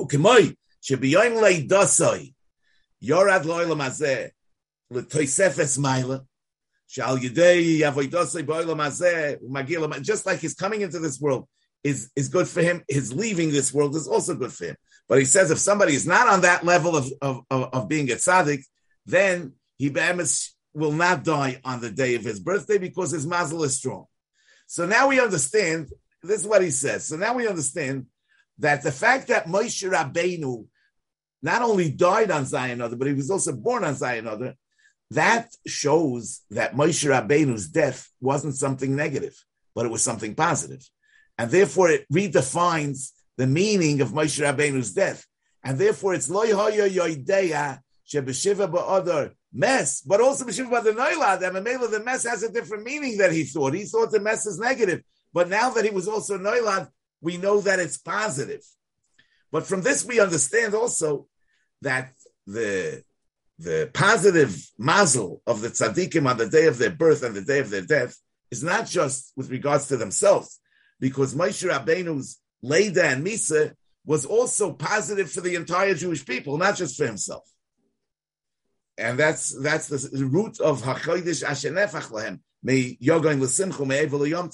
וכמוי 0.00 0.54
שביום 0.80 1.44
לידוסוי 1.44 2.32
יורד 3.02 3.44
לאוילם 3.44 3.80
הזה 3.80 4.26
לתויספס 4.90 5.78
מיילה 5.78 6.16
שעל 6.86 7.24
ידי 7.24 7.76
יבוידוסוי 7.80 8.42
באוילם 8.42 8.80
הזה 8.80 9.34
הוא 9.40 9.54
מגיע 9.54 9.80
למ... 9.80 9.92
just 9.92 10.26
like 10.26 10.40
he's 10.40 10.54
coming 10.54 10.80
into 10.80 10.98
this 10.98 11.20
world 11.20 11.44
is, 11.84 12.10
is 12.16 12.28
good 12.28 12.48
for 12.48 12.62
him, 12.62 12.82
his 12.88 13.12
leaving 13.12 13.50
this 13.52 13.72
world 13.72 13.94
is 13.94 14.08
also 14.08 14.34
good 14.34 14.52
for 14.52 14.66
him. 14.66 14.76
But 15.08 15.18
he 15.18 15.24
says 15.24 15.50
if 15.50 15.58
somebody 15.58 15.94
is 15.94 16.06
not 16.06 16.26
on 16.28 16.40
that 16.40 16.64
level 16.64 16.96
of, 16.96 17.06
of, 17.22 17.44
of, 17.50 17.62
of 17.74 17.88
being 17.88 18.10
a 18.10 18.14
tzaddik, 18.14 18.64
then 19.06 19.52
he 19.76 19.88
will 20.74 20.92
not 20.92 21.24
die 21.24 21.60
on 21.64 21.80
the 21.80 21.90
day 21.90 22.16
of 22.16 22.24
his 22.24 22.40
birthday 22.40 22.78
because 22.78 23.12
his 23.12 23.26
mazel 23.26 23.62
is 23.62 23.76
strong. 23.76 24.06
So 24.66 24.84
now 24.84 25.08
we 25.08 25.20
understand, 25.20 25.90
this 26.22 26.40
is 26.40 26.46
what 26.46 26.62
he 26.62 26.70
says. 26.70 27.06
So 27.06 27.16
now 27.16 27.34
we 27.34 27.46
understand 27.46 28.06
that 28.61 28.83
the 28.83 28.91
fact 28.91 29.27
that 29.27 29.47
Moshe 29.47 29.89
Rabbeinu 29.89 30.65
not 31.41 31.61
only 31.63 31.89
died 31.89 32.29
on 32.29 32.45
Zayin 32.45 32.81
Other, 32.81 32.95
but 32.95 33.07
he 33.07 33.13
was 33.13 33.31
also 33.31 33.51
born 33.51 33.83
on 33.83 33.95
Zayin 33.95 34.27
Other, 34.27 34.55
that 35.09 35.53
shows 35.67 36.41
that 36.51 36.75
Moshe 36.75 37.03
Rabbeinu's 37.09 37.67
death 37.67 38.09
wasn't 38.21 38.55
something 38.55 38.95
negative, 38.95 39.35
but 39.75 39.85
it 39.85 39.91
was 39.91 40.03
something 40.03 40.35
positive. 40.35 40.87
And 41.37 41.49
therefore 41.49 41.89
it 41.89 42.05
redefines 42.13 43.11
the 43.35 43.47
meaning 43.47 44.01
of 44.01 44.09
Moshe 44.09 44.39
Rabbeinu's 44.39 44.93
death. 44.93 45.25
And 45.63 45.77
therefore 45.77 46.13
it's 46.13 46.29
loy 46.29 46.49
hoyo 46.49 46.87
yoideya 46.87 47.79
shebeshiva 48.07 48.71
ba'odar 48.71 49.31
mess, 49.51 50.01
but 50.01 50.21
also 50.21 50.45
b'shiva 50.45 50.69
ba'odar 50.69 50.95
noilad. 50.95 51.47
And 51.47 51.65
the 51.65 52.03
mess 52.05 52.23
has 52.23 52.43
a 52.43 52.51
different 52.51 52.83
meaning 52.83 53.17
that 53.17 53.31
he 53.31 53.43
thought. 53.43 53.73
He 53.73 53.85
thought 53.85 54.11
the 54.11 54.19
mess 54.19 54.45
is 54.45 54.59
negative. 54.59 55.01
But 55.33 55.49
now 55.49 55.71
that 55.71 55.83
he 55.83 55.89
was 55.91 56.07
also 56.07 56.37
noilad, 56.37 56.89
we 57.21 57.37
know 57.37 57.61
that 57.61 57.79
it's 57.79 57.97
positive. 57.97 58.63
But 59.51 59.65
from 59.65 59.81
this, 59.81 60.05
we 60.05 60.19
understand 60.19 60.73
also 60.73 61.27
that 61.81 62.13
the 62.47 63.03
the 63.59 63.91
positive 63.93 64.57
mazel 64.79 65.41
of 65.45 65.61
the 65.61 65.67
tzaddikim 65.67 66.27
on 66.27 66.37
the 66.37 66.49
day 66.49 66.65
of 66.65 66.79
their 66.79 66.89
birth 66.89 67.21
and 67.21 67.35
the 67.35 67.43
day 67.43 67.59
of 67.59 67.69
their 67.69 67.83
death 67.83 68.17
is 68.49 68.63
not 68.63 68.87
just 68.87 69.31
with 69.35 69.51
regards 69.51 69.87
to 69.87 69.97
themselves, 69.97 70.59
because 70.99 71.35
Moshe 71.35 71.69
Rabbeinu's 71.69 72.39
Leda 72.63 73.05
and 73.05 73.25
Misa 73.25 73.75
was 74.05 74.25
also 74.25 74.73
positive 74.73 75.31
for 75.31 75.41
the 75.41 75.55
entire 75.55 75.93
Jewish 75.93 76.25
people, 76.25 76.57
not 76.57 76.75
just 76.75 76.97
for 76.97 77.05
himself. 77.05 77.47
And 78.97 79.17
that's 79.17 79.59
that's 79.61 79.87
the 79.87 80.25
root 80.25 80.59
of 80.59 80.81
Hachodesh 80.81 81.43
Ashenefach 81.43 82.11
Lahem. 82.11 82.39
May 82.63 82.97
Yogain 83.01 83.39
L'Simchu 83.39 83.85
May 83.85 84.03
Evil 84.03 84.53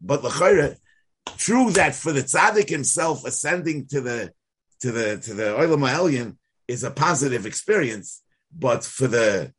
But 0.00 0.24
L'Chayre, 0.24 0.76
True 1.36 1.70
that 1.72 1.94
for 1.94 2.12
the 2.12 2.22
tzaddik 2.22 2.68
himself, 2.68 3.24
ascending 3.24 3.86
to 3.88 4.00
the 4.00 4.32
to 4.80 4.92
the 4.92 5.18
to 5.18 5.34
the 5.34 5.44
oilam 5.44 5.88
elyon 5.88 6.36
is 6.68 6.84
a 6.84 6.90
positive 6.90 7.46
experience, 7.46 8.22
but 8.56 8.84
for 8.84 9.08
the 9.08 9.52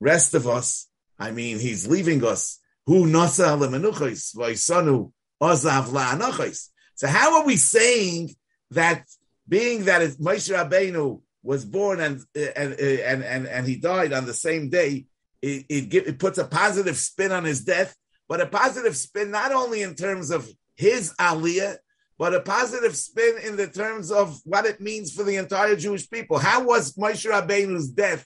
rest 0.00 0.34
of 0.34 0.46
us, 0.48 0.88
I 1.18 1.30
mean, 1.30 1.58
he's 1.58 1.86
leaving 1.86 2.24
us. 2.24 2.58
Who 2.86 3.06
nasa 3.06 3.56
lemenuchos 3.58 4.36
v'isanu 4.36 5.12
ozav 5.42 5.86
la'anochos. 5.86 6.68
So 6.94 7.06
how 7.06 7.38
are 7.38 7.46
we 7.46 7.56
saying 7.56 8.34
that 8.70 9.04
being 9.48 9.84
that 9.84 10.02
Moshe 10.18 10.52
Rabbeinu 10.54 11.20
was 11.42 11.64
born 11.64 12.00
and 12.00 12.22
and 12.34 12.74
and 12.74 13.22
and, 13.22 13.46
and 13.46 13.66
he 13.66 13.76
died 13.76 14.12
on 14.12 14.26
the 14.26 14.34
same 14.34 14.70
day, 14.70 15.06
it, 15.42 15.66
it, 15.68 15.94
it 15.94 16.18
puts 16.18 16.38
a 16.38 16.44
positive 16.44 16.96
spin 16.96 17.32
on 17.32 17.44
his 17.44 17.64
death, 17.64 17.94
but 18.28 18.40
a 18.40 18.46
positive 18.46 18.96
spin 18.96 19.30
not 19.30 19.52
only 19.52 19.82
in 19.82 19.94
terms 19.94 20.30
of 20.30 20.48
his 20.76 21.12
aliyah, 21.14 21.78
but 22.18 22.34
a 22.34 22.40
positive 22.40 22.96
spin 22.96 23.38
in 23.44 23.56
the 23.56 23.66
terms 23.66 24.10
of 24.10 24.40
what 24.44 24.66
it 24.66 24.80
means 24.80 25.12
for 25.12 25.24
the 25.24 25.36
entire 25.36 25.76
Jewish 25.76 26.08
people. 26.08 26.38
How 26.38 26.64
was 26.64 26.94
Moshe 26.94 27.28
Rabbeinu's 27.30 27.88
death 27.88 28.24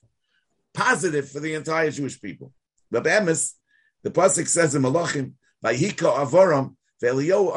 positive 0.74 1.30
for 1.30 1.40
the 1.40 1.54
entire 1.54 1.90
Jewish 1.90 2.20
people? 2.20 2.52
The 2.90 3.00
Emes, 3.00 3.54
the 4.02 4.10
pasuk 4.10 4.46
says 4.48 4.74
in 4.74 4.82
Malachim, 4.82 5.32
"Vayika 5.64 6.14
Avoram." 6.16 6.74
Eliyahu 7.02 7.54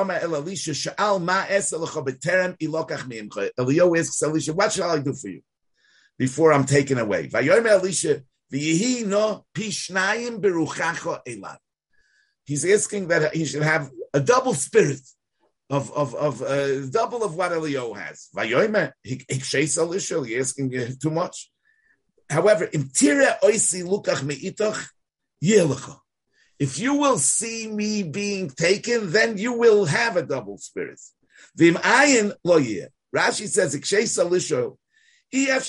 asks 3.97 4.21
Elisha, 4.21 4.53
"What 4.53 4.71
shall 4.71 4.91
I 4.91 4.99
do 4.99 5.13
for 5.13 5.29
you 5.29 5.41
before 6.17 6.53
I'm 6.53 6.65
taken 6.65 6.97
away?" 6.99 7.29
He's 12.45 12.65
asking 12.65 13.07
that 13.07 13.33
he 13.33 13.45
should 13.45 13.63
have 13.63 13.91
a 14.13 14.19
double 14.19 14.53
spirit 14.53 15.01
of 15.69 15.91
of 15.93 16.13
of 16.15 16.41
uh, 16.41 16.85
double 16.87 17.23
of 17.23 17.35
what 17.35 17.51
Eliyahu 17.51 17.97
has. 17.97 18.29
Elisha, 19.77 20.23
he's 20.23 20.39
asking 20.39 20.97
too 21.01 21.11
much. 21.11 21.49
However, 22.29 22.67
imtira 22.67 23.39
oisi 23.41 23.83
lukach 23.83 24.23
me'itach 24.23 24.89
yelecha. 25.43 25.97
If 26.59 26.77
you 26.77 26.93
will 26.93 27.17
see 27.17 27.67
me 27.67 28.03
being 28.03 28.49
taken, 28.49 29.11
then 29.11 29.37
you 29.37 29.53
will 29.53 29.85
have 29.85 30.15
a 30.15 30.21
double 30.21 30.57
spirit. 30.57 30.99
Vim 31.55 31.75
ayin 31.75 32.33
lo 32.43 32.59
Rashi 33.15 33.47
says, 33.47 33.73
Ik 33.75 33.85
shai 33.85 34.03
salisho, 34.03 34.77
he 35.29 35.47
hashi 35.47 35.67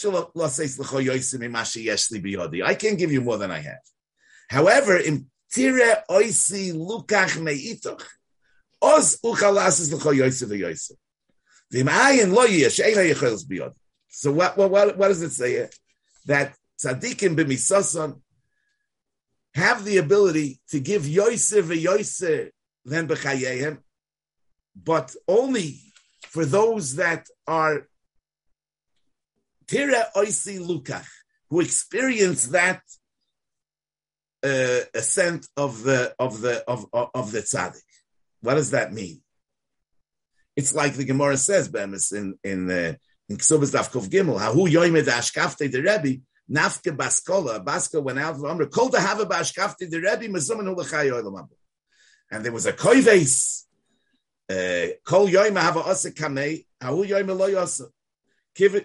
yeshlibiyodhi. 1.86 2.64
I 2.64 2.74
can't 2.74 2.98
give 2.98 3.12
you 3.12 3.20
more 3.20 3.38
than 3.38 3.50
I 3.50 3.60
have. 3.60 3.80
However, 4.48 4.96
in 4.96 5.30
tire 5.52 6.04
oisi 6.10 6.72
lukach 6.72 7.38
meitoch, 8.82 8.98
os 8.98 9.16
uchalasis 9.24 9.92
l'cho 9.92 10.10
yosef 10.10 10.48
v'yosef. 10.48 10.96
Vim 11.70 11.86
ayin 11.86 12.32
lo 12.32 12.44
yeh, 12.44 12.68
she'ena 12.68 13.02
yechelis 13.02 13.44
biyodi. 13.46 13.74
So 14.08 14.32
what, 14.32 14.56
what, 14.56 14.70
what, 14.70 14.98
what 14.98 15.08
does 15.08 15.22
it 15.22 15.30
say 15.30 15.52
here? 15.52 15.70
That 16.26 16.54
tzaddikim 16.82 17.36
b'misoson 17.36 18.20
have 19.54 19.84
the 19.84 19.98
ability 19.98 20.60
to 20.70 20.80
give 20.80 21.06
Yosef 21.06 21.70
a 21.70 21.76
Yosef 21.76 22.50
then 22.84 23.06
b'chayehem, 23.06 23.78
but 24.74 25.14
only 25.28 25.78
for 26.28 26.44
those 26.44 26.96
that 26.96 27.26
are 27.46 27.86
tira 29.66 30.06
oisi 30.16 30.58
lukach, 30.58 31.06
who 31.48 31.60
experience 31.60 32.46
that 32.46 32.82
uh, 34.42 34.80
ascent 34.94 35.46
of 35.56 35.82
the 35.84 36.14
of 36.18 36.40
the 36.40 36.64
of 36.68 36.86
of 36.92 37.32
the 37.32 37.40
tzaddik. 37.40 37.82
What 38.42 38.54
does 38.54 38.72
that 38.72 38.92
mean? 38.92 39.22
It's 40.54 40.74
like 40.74 40.94
the 40.94 41.04
Gemara 41.04 41.36
says, 41.36 41.68
Bemis 41.68 42.12
in 42.12 42.38
in 42.44 42.70
uh, 42.70 42.94
in 43.28 43.36
Ksubas 43.38 43.72
Dafkov 43.72 44.08
Gimel, 44.08 44.38
Hahu 44.38 44.68
Yoimed 44.68 45.04
Ashkafte 45.04 45.70
the 45.70 45.80
Rebbe, 45.80 46.20
Nafke 46.50 46.94
Baskola, 46.94 47.64
Baska 47.64 48.02
went 48.02 48.18
out 48.18 48.34
of 48.34 48.44
Amr, 48.44 48.66
Kol 48.66 48.90
to 48.90 49.00
have 49.00 49.20
a 49.20 49.26
Bashkafti, 49.26 49.88
the 49.88 50.00
Rebbe, 50.00 50.28
Mazuman 50.32 50.74
Ulachai 50.74 51.10
Oilam 51.10 51.48
And 52.30 52.44
there 52.44 52.52
was 52.52 52.66
a 52.66 52.72
Koives, 52.72 53.64
uh, 54.50 54.92
Kol 55.04 55.28
Yoim 55.28 55.58
have 55.58 55.76
a 55.76 55.84
Osa 55.84 56.10
Kamei, 56.10 56.66
Hahu 56.82 57.08
Yoim 57.08 57.38
Lo 57.38 57.48
Yosa. 57.48 57.86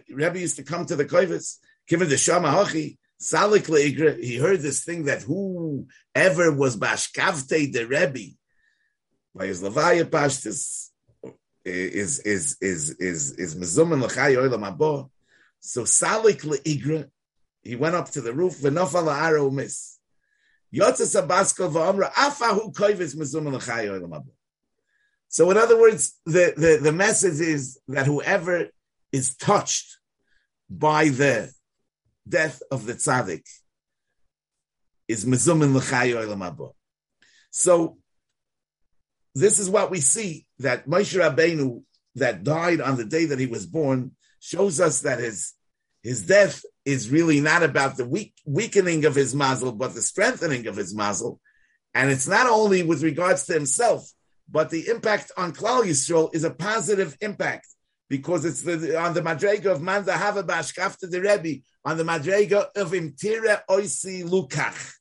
Rebbe 0.09 0.39
used 0.39 0.55
to 0.57 0.63
come 0.63 0.85
to 0.85 0.95
the 0.95 1.05
Koives, 1.05 1.57
given 1.87 2.07
the 2.07 2.17
Shama 2.17 2.49
Hachi, 2.49 2.97
Salik 3.19 3.67
Leigre, 3.67 4.23
he 4.23 4.37
heard 4.37 4.61
this 4.61 4.83
thing 4.83 5.05
that 5.05 5.23
whoever 5.23 6.51
was 6.53 6.77
Bashkavte 6.77 7.73
the 7.73 7.85
Rebbe, 7.87 8.37
by 9.37 9.47
his 9.47 9.61
Levaya 9.61 10.03
Pashtis, 10.03 10.89
eh, 11.23 11.29
is 11.69 12.19
is 12.19 12.57
is 12.59 12.91
is 12.99 13.31
is 13.33 13.55
mezumen 13.55 14.01
l'chay 14.01 14.35
oilam 14.35 14.67
abo. 14.67 15.09
So 15.59 15.83
salik 15.83 16.41
le'igra, 16.41 17.09
he 17.61 17.75
went 17.75 17.95
up 17.95 18.09
to 18.11 18.21
the 18.21 18.33
roof, 18.33 18.57
v'nofal 18.57 19.13
ha'aro 19.13 19.49
mis. 19.51 19.99
Yotzes 20.73 21.21
abasko 21.21 21.71
v'omra, 21.71 22.11
afahu 22.13 22.73
koivis 22.73 23.15
mezum 23.15 23.51
l'chayo 23.53 24.23
So 25.29 25.51
in 25.51 25.57
other 25.57 25.79
words, 25.79 26.19
the, 26.25 26.53
the, 26.57 26.79
the 26.81 26.91
message 26.91 27.39
is 27.39 27.79
that 27.89 28.05
whoever 28.05 28.69
is 29.11 29.35
touched 29.35 29.97
by 30.69 31.09
the 31.09 31.51
death 32.27 32.61
of 32.71 32.85
the 32.85 32.93
tzaddik 32.93 33.43
is 35.07 35.25
mezumin 35.25 35.73
l'chayo 35.75 36.73
So 37.51 37.97
this 39.39 39.59
is 39.59 39.69
what 39.69 39.91
we 39.91 39.99
see 39.99 40.45
that 40.59 40.87
Moshe 40.87 41.17
Rabbeinu 41.17 41.83
that 42.15 42.43
died 42.43 42.81
on 42.81 42.97
the 42.97 43.05
day 43.05 43.25
that 43.25 43.39
he 43.39 43.45
was 43.45 43.65
born 43.65 44.11
shows 44.39 44.79
us 44.79 45.01
that 45.01 45.19
his 45.19 45.53
his 46.03 46.25
death 46.25 46.63
is 46.85 47.09
really 47.09 47.41
not 47.41 47.63
about 47.63 47.97
the 47.97 48.05
weak, 48.05 48.33
weakening 48.45 49.03
of 49.05 49.13
his 49.13 49.35
mazel, 49.35 49.73
but 49.73 49.93
the 49.93 50.01
strengthening 50.01 50.67
of 50.67 50.77
his 50.77 50.95
mazel. 50.95 51.39
And 51.93 52.09
it's 52.09 52.27
not 52.27 52.47
only 52.47 52.83
with 52.83 53.03
regards 53.03 53.45
to 53.47 53.53
himself, 53.53 54.09
but 54.49 54.69
the 54.69 54.87
impact 54.87 55.31
on 55.35 55.53
Klal 55.53 55.83
Yisrael 55.83 56.33
is 56.33 56.45
a 56.45 56.51
positive 56.51 57.17
impact 57.19 57.67
because 58.09 58.45
it's 58.45 58.61
the, 58.61 58.97
on 58.97 59.13
the 59.15 59.21
Madrega 59.21 59.65
of 59.65 59.81
Manda 59.81 60.13
Havabash 60.13 60.77
after 60.77 61.07
the 61.07 61.19
Rebbe, 61.19 61.61
on 61.83 61.97
the 61.97 62.05
Madrega 62.05 62.67
of 62.75 62.91
Imtira 62.91 63.61
Oisi 63.69 64.23
Lukach. 64.23 64.93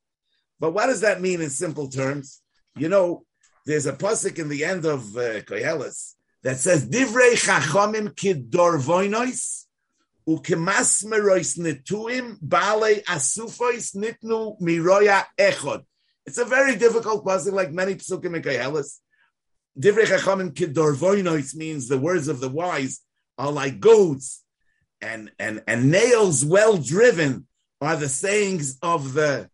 But 0.59 0.72
what 0.72 0.87
does 0.87 1.03
that 1.03 1.20
mean 1.20 1.40
in 1.40 1.51
simple 1.51 1.88
terms? 1.88 2.40
You 2.77 2.88
know, 2.88 3.25
there's 3.66 3.87
a 3.87 3.92
pasuk 3.92 4.38
in 4.38 4.48
the 4.48 4.64
end 4.64 4.85
of 4.87 5.16
uh, 5.16 5.40
Koheles 5.40 6.14
that 6.42 6.59
says, 6.59 6.88
Divrei 6.88 7.33
chachamim 7.33 8.14
Chachomim 8.14 8.48
Kidorvoinois 8.48 9.64
ukemasmerois 10.29 11.59
netuim 11.59 12.38
bale 12.40 13.02
asufois 13.02 13.94
nitnu 13.96 14.61
miroya 14.61 15.24
echod. 15.38 15.85
It's 16.24 16.38
a 16.38 16.44
very 16.44 16.76
difficult 16.76 17.24
pasuk, 17.24 17.52
like 17.52 17.72
many 17.72 17.96
psukim 17.96 18.37
in 18.37 18.42
Koheles. 18.42 18.98
Divrei 19.79 20.05
chachamim 20.05 20.52
kidorvoinois 20.52 21.57
means 21.57 21.88
the 21.88 21.98
words 21.98 22.29
of 22.29 22.38
the 22.38 22.48
wise 22.48 23.00
are 23.37 23.50
like 23.50 23.81
goats, 23.81 24.44
and 25.00 25.33
and 25.40 25.62
and 25.66 25.90
nails 25.90 26.44
well 26.44 26.79
driven 26.79 27.48
are 27.81 27.96
the 27.96 28.09
sayings 28.09 28.79
of 28.81 29.12
the 29.12 29.50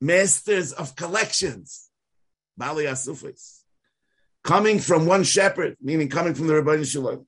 masters 0.00 0.72
of 0.72 0.94
collections. 0.94 1.87
Bali 2.58 2.84
asufis. 2.84 3.62
Coming 4.42 4.78
from 4.80 5.06
one 5.06 5.24
shepherd, 5.24 5.76
meaning 5.80 6.08
coming 6.08 6.34
from 6.34 6.48
the 6.48 6.60
Rabbi 6.60 6.82
Shalom. 6.82 7.26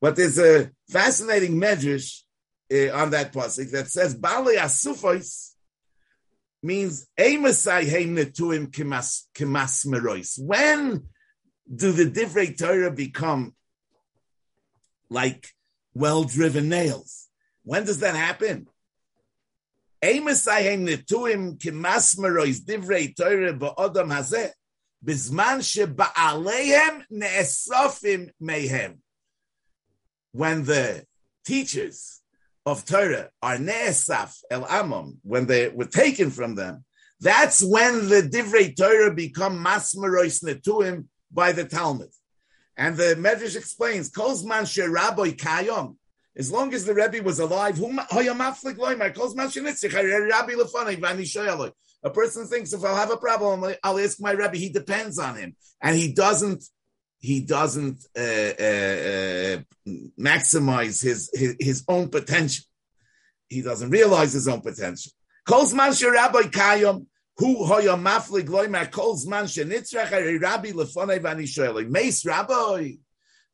But 0.00 0.16
there's 0.16 0.38
a 0.38 0.70
fascinating 0.88 1.60
medrash 1.60 2.20
uh, 2.72 2.94
on 2.94 3.10
that 3.10 3.32
pasuk 3.32 3.70
that 3.72 3.88
says 3.88 4.14
Bali 4.14 4.56
Asufos 4.56 5.52
means 6.62 7.06
Amasai 7.18 7.90
Heim 7.90 8.16
Netuim 8.16 8.70
Kimas 8.70 9.86
Merois. 9.86 10.38
When 10.38 11.04
do 11.74 11.92
the 11.92 12.04
divrei 12.04 12.56
Torah 12.56 12.90
become 12.90 13.54
like 15.08 15.48
well-driven 15.94 16.68
nails? 16.68 17.28
When 17.62 17.84
does 17.84 18.00
that 18.00 18.14
happen? 18.14 18.68
Netuim 20.04 21.58
Torah 23.16 23.54
ba'odam 23.54 24.10
ne'esofim 27.12 28.30
when 30.32 30.64
the 30.64 31.04
teachers 31.46 32.20
of 32.66 32.84
Torah 32.84 33.30
are 33.42 33.56
Ne'esaf 33.56 34.36
El 34.50 34.64
Amon, 34.64 35.18
when 35.22 35.46
they 35.46 35.68
were 35.68 35.84
taken 35.84 36.30
from 36.30 36.54
them, 36.54 36.84
that's 37.20 37.62
when 37.62 38.08
the 38.08 38.22
Divrei 38.22 38.76
Torah 38.76 39.14
become 39.14 39.64
Masmerois 39.64 40.42
Netuim 40.42 41.06
by 41.30 41.52
the 41.52 41.64
Talmud. 41.64 42.10
And 42.76 42.96
the 42.96 43.14
Medrash 43.16 43.56
explains, 43.56 44.10
Kozman 44.10 44.64
Sheraboy 44.64 45.36
Kayom, 45.36 45.96
as 46.36 46.50
long 46.50 46.74
as 46.74 46.84
the 46.84 46.94
Rebbe 46.94 47.22
was 47.22 47.38
alive, 47.38 47.80
a 52.04 52.10
person 52.10 52.46
thinks 52.46 52.72
if 52.72 52.84
I'll 52.84 52.96
have 52.96 53.10
a 53.10 53.16
problem, 53.16 53.74
I'll 53.82 53.98
ask 53.98 54.20
my 54.20 54.32
Rebbe. 54.32 54.56
He 54.56 54.68
depends 54.68 55.18
on 55.18 55.36
him, 55.36 55.56
and 55.80 55.96
he 55.96 56.12
doesn't 56.12 56.64
he 57.24 57.40
doesn't 57.40 58.04
uh, 58.18 58.20
uh, 58.20 59.62
maximize 60.20 61.02
his, 61.02 61.30
his, 61.32 61.56
his 61.58 61.84
own 61.88 62.10
potential. 62.10 62.66
He 63.48 63.62
doesn't 63.62 63.88
realize 63.88 64.34
his 64.34 64.46
own 64.46 64.60
potential. 64.60 65.10
Kolzman 65.48 65.92
sherabai 65.92 66.50
kayom 66.50 67.06
hu 67.38 67.64
hoya 67.64 67.96
maflig 67.96 68.46
loimer 68.48 68.90
kolzman 68.90 69.44
shenitzrach 69.44 70.40
rabbi 70.42 70.72
lefonei 70.72 71.18
vani 71.20 71.44
shoyli 71.44 71.88
meis 71.88 72.26
rabbi 72.26 72.92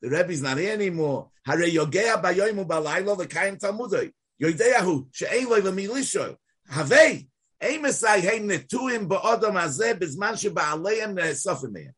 The 0.00 0.10
Rebbe's 0.10 0.42
not 0.42 0.58
here 0.58 0.72
anymore. 0.72 1.28
Hare 1.44 1.68
yogea 1.68 2.22
bayoimu 2.22 2.66
balaylo 2.66 3.18
l'kayim 3.18 3.58
talmudoi. 3.58 4.12
Yodeyahu 4.42 5.06
she'ein 5.12 5.48
loy 5.48 5.60
l'milisho. 5.60 6.36
Havei. 6.70 7.26
Eimesai 7.62 8.20
heim 8.20 8.48
netuim 8.48 9.06
ba'odom 9.06 9.52
hazeh 9.52 9.98
bizman 9.98 10.34
sheba'aleim 10.34 11.14
ne'esofim 11.14 11.72
mehem. 11.72 11.92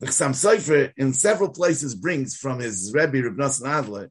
The 0.00 0.06
Chassam 0.06 0.30
Sofer 0.30 0.92
in 0.96 1.12
several 1.12 1.50
places 1.50 1.94
brings 1.94 2.36
from 2.36 2.60
his 2.60 2.92
Rebbe 2.94 3.22
Reb 3.22 3.36
Nosson 3.36 3.68
Adler. 3.68 4.10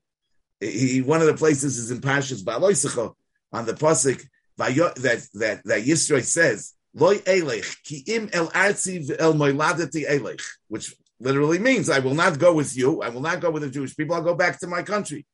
He, 0.60 1.02
one 1.02 1.22
of 1.22 1.28
the 1.28 1.34
places 1.34 1.78
is 1.78 1.92
in 1.92 2.02
Parshas 2.02 2.44
Ba'aloisecho 2.44 3.14
on 3.54 3.66
the 3.66 3.74
pasuk 3.74 4.28
that 4.58 5.28
that 5.34 5.62
that 5.64 5.84
Yisro 5.84 6.24
says 6.24 6.74
Loy 6.94 7.20
Eilech 7.20 7.84
ki 7.84 8.04
im 8.08 8.30
el 8.34 8.48
artzi 8.48 9.16
el 9.20 9.34
moiladati 9.34 10.10
Eilech, 10.10 10.42
which 10.68 10.96
literally 11.20 11.60
means 11.60 11.90
I 11.90 12.00
will 12.00 12.14
not 12.14 12.40
go 12.40 12.54
with 12.54 12.76
you. 12.76 13.02
I 13.02 13.10
will 13.10 13.22
not 13.22 13.42
go 13.42 13.52
with 13.52 13.64
the 13.64 13.70
Jewish 13.70 13.96
people. 13.96 14.16
I'll 14.16 14.22
go 14.22 14.36
back 14.36 14.60
to 14.60 14.68
my 14.68 14.84
country. 14.84 15.26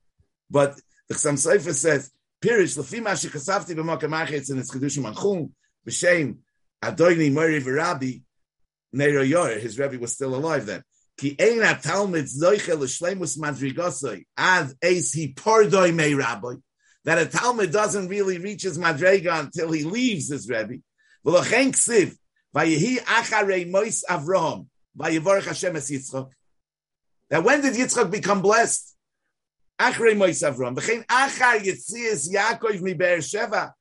But 0.49 0.79
the 1.09 1.15
Chassam 1.15 1.33
Sofer 1.33 1.73
says 1.73 2.11
Pirish 2.41 2.77
lefima 2.77 3.11
shekasavti 3.11 3.75
b'makam 3.75 4.49
in 4.49 4.57
its 4.59 4.71
chedushim 4.73 5.13
anchum 5.13 5.51
b'shem 5.87 6.37
adoyni 6.83 7.31
mori 7.31 7.61
v'rabi 7.61 8.21
Neiro 8.95 9.27
Yor, 9.27 9.57
his 9.59 9.79
Rebbe 9.79 9.97
was 9.97 10.13
still 10.13 10.35
alive 10.35 10.65
then. 10.65 10.83
Ki 11.17 11.35
eina 11.35 11.81
talmid 11.81 12.29
zoiche 12.29 12.77
l'shleimus 12.77 13.39
madrigosoi 13.39 14.23
ad 14.37 14.73
eis 14.83 15.13
hi 15.13 15.33
pordoi 15.35 15.93
mei 15.93 16.13
rabbi. 16.13 16.55
That 17.05 17.17
a 17.17 17.25
Talmud 17.25 17.71
doesn't 17.71 18.07
really 18.07 18.37
reach 18.37 18.63
his 18.63 18.77
madrega 18.77 19.39
until 19.39 19.71
he 19.71 19.83
leaves 19.83 20.29
his 20.29 20.47
Rebbe. 20.47 20.75
V'lochen 21.25 21.71
ksiv, 21.71 22.15
vayehi 22.55 22.99
acharei 22.99 23.69
mois 23.69 24.03
Avraham, 24.09 24.67
vayevorach 24.97 25.45
Hashem 25.45 25.75
es 25.75 25.91
Yitzchok. 25.91 26.29
That 27.29 27.43
when 27.43 27.61
did 27.61 27.73
Yitzchok 27.73 28.11
become 28.11 28.41
blessed? 28.41 28.95
Acharei 29.79 30.15
mois 30.15 30.41
Avraham. 30.41 30.75
V'chein 30.75 31.05
achar 31.07 31.59
yitzias 31.59 32.31
Yaakov 32.31 32.81
mi 32.81 32.93
Be'er 32.93 33.17
Sheva. 33.17 33.71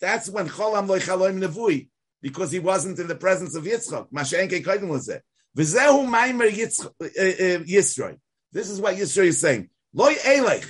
That's 0.00 0.28
when 0.28 0.48
cholam 0.48 0.88
loy 0.88 0.98
chaloim 0.98 1.42
nevui 1.42 1.88
because 2.20 2.50
he 2.50 2.58
wasn't 2.58 2.98
in 2.98 3.06
the 3.06 3.14
presence 3.14 3.54
of 3.54 3.64
Yitzchak. 3.64 4.10
Mashenke 4.10 4.64
Kodim 4.64 4.88
was 4.88 5.06
there. 5.06 5.22
V'zehu 5.56 6.06
maimer 6.06 6.46
eh, 6.46 7.34
eh, 7.38 7.58
Yisroi. 7.58 8.18
This 8.52 8.70
is 8.70 8.80
what 8.80 8.96
Yisroi 8.96 9.26
is 9.26 9.40
saying. 9.40 9.70
Loy 9.92 10.14
elech, 10.14 10.68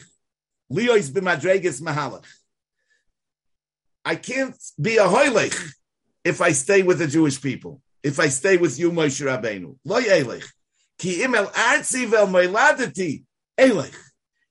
liyois 0.70 1.10
b'madreges 1.10 1.80
mahalach. 1.80 2.24
I 4.04 4.14
can't 4.14 4.56
be 4.80 4.98
a 4.98 5.04
hoylech 5.04 5.72
if 6.24 6.40
I 6.40 6.52
stay 6.52 6.82
with 6.82 6.98
the 6.98 7.08
Jewish 7.08 7.40
people. 7.42 7.80
If 8.02 8.20
I 8.20 8.28
stay 8.28 8.56
with 8.56 8.78
you, 8.78 8.92
Moshe 8.92 9.24
Rabbeinu. 9.24 9.76
Loy 9.84 10.02
elech. 10.02 10.44
Ki 10.98 11.22
imel 11.22 11.52
artzi 11.52 12.06
vel 12.06 12.26
moiladati 12.28 13.24
elech. 13.58 13.94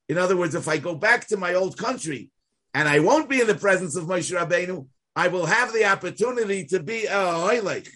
In 0.08 0.18
other 0.18 0.36
words, 0.36 0.54
if 0.54 0.68
I 0.68 0.78
go 0.78 0.94
back 0.94 1.26
to 1.28 1.36
my 1.36 1.54
old 1.54 1.76
country 1.76 2.30
and 2.74 2.88
I 2.88 3.00
won't 3.00 3.28
be 3.28 3.40
in 3.40 3.46
the 3.46 3.54
presence 3.54 3.96
of 3.96 4.04
Moshe 4.04 4.32
Rabbeinu, 4.36 4.86
I 5.16 5.28
will 5.28 5.46
have 5.46 5.72
the 5.72 5.86
opportunity 5.86 6.66
to 6.66 6.82
be 6.82 7.06
a 7.06 7.10
hoylech. 7.10 7.88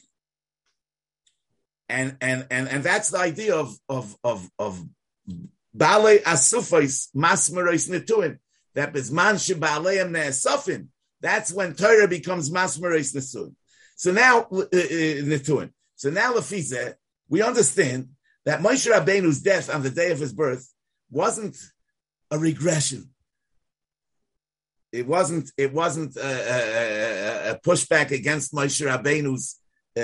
And, 1.88 2.16
and, 2.20 2.46
and, 2.50 2.68
and 2.68 2.82
that's 2.82 3.10
the 3.10 3.18
idea 3.18 3.54
of, 3.54 3.76
of, 3.88 4.16
of, 4.24 4.48
of 4.58 4.82
Bale 5.76 6.18
Asufais 6.20 7.08
Masmerois 7.14 7.90
Netuim. 7.90 8.38
That 8.74 8.94
Bizman 8.94 9.34
Shebaleim 9.34 10.10
Ne'esofim. 10.10 10.86
That's 11.20 11.52
when 11.52 11.74
Torah 11.74 12.08
becomes 12.08 12.50
Masmerois 12.50 13.14
Netuim. 13.14 13.54
So 14.02 14.12
now, 14.12 14.46
uh, 14.50 14.60
uh, 14.60 15.20
Netuim. 15.30 15.70
So 15.94 16.08
now, 16.10 16.32
Lafize, 16.32 16.94
we 17.28 17.42
understand 17.42 18.08
that 18.46 18.60
Moshe 18.60 18.90
Rabbeinu's 18.90 19.40
death 19.42 19.68
on 19.74 19.82
the 19.82 19.90
day 19.90 20.10
of 20.10 20.18
his 20.18 20.32
birth 20.32 20.66
wasn't 21.10 21.56
a 22.30 22.38
regression 22.38 23.10
it 24.92 25.06
wasn't 25.06 25.50
it 25.56 25.72
wasn't 25.72 26.16
a, 26.16 26.20
a, 26.20 27.50
a 27.52 27.60
pushback 27.60 28.10
against 28.10 28.52
Moshe 28.52 28.84
Rabbeinu's 28.84 29.56
uh, 29.96 30.00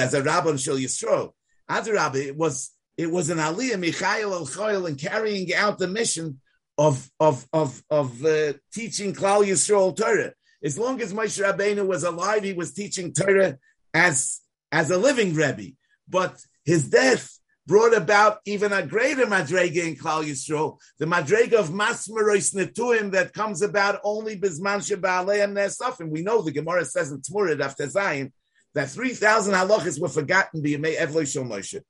as 0.00 0.14
a 0.14 0.22
Rabban 0.22 0.62
Shel 0.62 0.76
Yisrael. 0.76 1.32
Adarabba, 1.70 2.16
it 2.16 2.36
was 2.36 2.70
it 2.96 3.10
was 3.10 3.30
an 3.30 3.38
Aliyah 3.38 3.80
Michael 3.80 4.70
El 4.70 4.86
and 4.86 4.98
carrying 4.98 5.54
out 5.54 5.78
the 5.78 5.88
mission 5.88 6.40
of 6.76 7.10
of 7.18 7.46
of 7.52 7.82
of 7.90 8.24
uh, 8.24 8.52
teaching 8.72 9.14
Klal 9.14 9.46
Yisrael 9.46 9.96
Torah. 9.96 10.32
As 10.64 10.78
long 10.78 11.00
as 11.00 11.12
Moshe 11.12 11.42
Rabbeinu 11.42 11.86
was 11.86 12.04
alive, 12.04 12.44
he 12.44 12.52
was 12.52 12.72
teaching 12.72 13.12
Torah 13.12 13.58
as 13.92 14.40
as 14.70 14.90
a 14.90 14.96
living 14.96 15.34
Rebbe. 15.34 15.72
But 16.08 16.40
his 16.64 16.88
death 16.88 17.38
brought 17.66 17.94
about 17.94 18.38
even 18.44 18.72
a 18.72 18.86
greater 18.86 19.26
madrega 19.26 19.86
in 19.86 19.96
Klal 19.96 20.24
Yisrael, 20.24 20.78
the 20.98 21.06
madrega 21.06 21.54
of 21.54 21.70
masmerois 21.70 22.54
netuim 22.54 23.12
that 23.12 23.32
comes 23.32 23.62
about 23.62 24.00
only 24.04 24.36
bizman 24.36 24.78
sheba'aleim 24.78 25.52
nesafim. 25.52 26.08
We 26.08 26.22
know 26.22 26.42
the 26.42 26.52
Gemara 26.52 26.84
says 26.84 27.12
in 27.12 27.20
Tmurid 27.20 27.60
after 27.60 27.88
Zion 27.88 28.32
that 28.74 28.90
three 28.90 29.14
thousand 29.14 29.54
halachas 29.54 30.00
were 30.00 30.08
forgotten 30.08 30.62
b'yemei 30.62 30.96
Evloi 30.96 31.26
Moshe. 31.46 31.80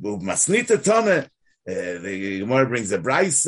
Masnita 0.00 0.82
Tana, 0.82 1.28
uh, 1.68 1.98
the 2.02 2.40
Gemara 2.40 2.66
brings 2.66 2.92
a 2.92 2.98
brayse 2.98 3.44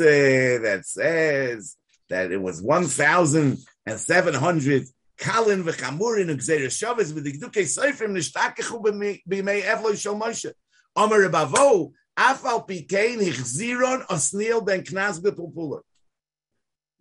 that 0.61 0.85
says 0.85 1.75
that 2.09 2.31
it 2.31 2.41
was 2.41 2.61
one 2.61 2.85
thousand 2.85 3.57
and 3.85 3.99
seven 3.99 4.33
hundred 4.33 4.83
kalin 5.17 5.63
v'chamurin 5.63 6.29
u'gzeir 6.29 6.71
shabbos 6.71 7.13
with 7.13 7.23
the 7.23 7.33
gdukei 7.33 7.63
seifrim 7.63 8.15
nishtakechu 8.15 8.81
b'yemei 9.29 9.61
Evloi 9.61 9.99
Shel 9.99 10.15
Moshe. 10.19 10.51
Amar 10.95 11.27
Bavo, 11.29 11.91
Afal 12.17 12.67
Pikein 12.67 13.19
Hichziron 13.19 14.05
Osnil 14.07 14.65
Ben 14.65 14.83
Knas 14.83 15.19
Bepupula. 15.19 15.81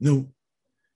No. 0.01 0.29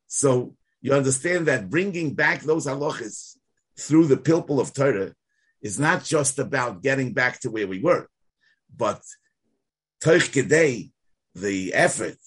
So 0.06 0.56
you 0.80 0.92
understand 0.92 1.46
that 1.46 1.68
bringing 1.68 2.14
back 2.14 2.42
those 2.42 2.66
halachas 2.66 3.36
through 3.78 4.06
the 4.06 4.16
pilpul 4.16 4.60
of 4.60 4.72
Torah 4.72 5.12
is 5.60 5.78
not 5.78 6.04
just 6.04 6.38
about 6.38 6.82
getting 6.82 7.12
back 7.12 7.40
to 7.40 7.50
where 7.50 7.66
we 7.66 7.80
were, 7.80 8.08
but 8.74 9.02
Toich 10.02 10.30
Kedei, 10.32 10.92
the 11.34 11.74
effort 11.74 12.18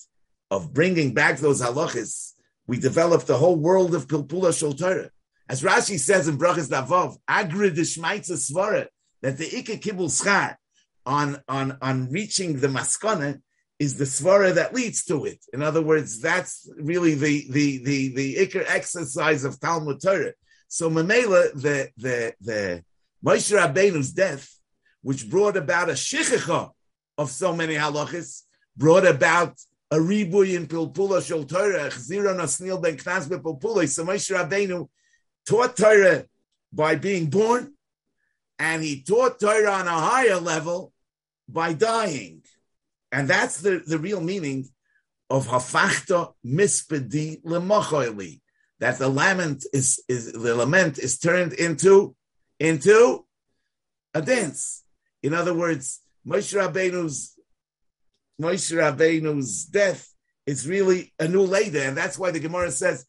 of 0.52 0.74
bringing 0.74 1.13
back 1.13 1.38
those 1.38 1.62
halachas, 1.62 2.34
we 2.69 2.77
developed 2.77 3.25
the 3.25 3.36
whole 3.36 3.55
world 3.55 3.95
of 3.95 4.08
pilpula 4.08 4.55
shel 4.58 4.73
Torah. 4.73 5.10
As 5.49 5.63
Rashi 5.63 5.97
says 5.99 6.27
in 6.27 6.38
Brachas 6.38 6.69
Davov, 6.69 7.17
Agri 7.27 7.71
Dishmaitza 7.71 8.38
Svara, 8.38 8.86
that 9.23 9.39
the 9.39 9.58
Ika 9.58 9.77
Kibbul 9.77 10.10
Schar 10.10 10.55
on, 11.03 11.41
on, 11.47 11.79
on 11.82 12.12
reaching 12.12 12.60
the 12.60 12.67
Maskana 12.67 13.41
is 13.79 13.97
the 13.97 14.05
svara 14.05 14.53
that 14.53 14.75
leads 14.75 15.03
to 15.05 15.25
it. 15.25 15.43
In 15.51 15.63
other 15.63 15.82
words, 15.82 16.21
that's 16.21 16.69
really 16.77 17.15
the, 17.15 17.47
the, 17.49 17.84
the, 17.84 18.13
the 18.13 18.36
Iker 18.36 18.63
exercise 18.67 19.45
of 19.45 19.60
Talmud 19.60 19.99
Torah. 19.99 20.34
So 20.67 20.91
Mamela, 20.91 21.51
the, 21.60 21.89
the, 21.97 22.36
the 22.39 22.84
Moshe 23.25 23.51
Rabbeinu's 23.51 24.12
death, 24.12 24.47
which 25.01 25.27
brought 25.27 25.58
about 25.58 25.89
a 25.89 25.93
shichicha 25.93 26.69
of 27.17 27.32
so 27.32 27.55
many 27.55 27.73
halachas, 27.73 28.43
brought 28.77 29.08
about 29.08 29.55
a 29.91 29.95
ribuy 29.95 30.56
in 30.56 30.67
Pilpula 30.67 31.19
Shol 31.19 31.47
Torah, 31.47 31.89
Chzira 31.89 32.36
Nasnil 32.36 32.82
Ben 32.82 32.97
Knas 32.97 33.28
Pilpula. 33.28 33.88
So 33.88 34.06
Moshe 34.06 34.36
Rabbeinu 34.36 34.88
taught 35.47 35.75
Torah 35.75 36.25
by 36.71 36.95
being 36.95 37.30
born, 37.30 37.73
and 38.60 38.84
he 38.84 39.02
taught 39.02 39.39
Torah 39.39 39.71
on 39.71 39.88
a 39.88 39.91
higher 39.91 40.39
level 40.39 40.93
by 41.47 41.73
dying. 41.73 42.43
And 43.12 43.28
that's 43.28 43.62
the, 43.62 43.82
the 43.86 43.97
real 43.97 44.21
meaning 44.21 44.69
of 45.30 45.47
hafachta 45.47 46.34
mispedi 46.45 47.41
lemochoili, 47.43 48.41
that 48.80 48.99
the 48.99 49.10
lament 49.10 49.65
is, 49.73 50.04
is 50.08 50.32
the 50.32 50.56
lament 50.56 50.99
is 50.99 51.17
turned 51.17 51.54
into 51.54 52.15
into 52.60 53.25
a 54.13 54.21
dance. 54.21 54.84
In 55.23 55.34
other 55.34 55.54
words, 55.54 56.02
Moshe 56.28 56.54
Rabbeinu's 56.54 57.38
Moshe 58.40 58.72
Rabbeinu's 58.74 59.66
death 59.66 60.14
is 60.46 60.68
really 60.68 61.14
a 61.20 61.28
new 61.28 61.42
leda, 61.42 61.86
and 61.86 61.98
that's 61.98 62.18
why 62.18 62.32
the 62.32 62.40
Gemara 62.40 62.72
says, 62.72 63.06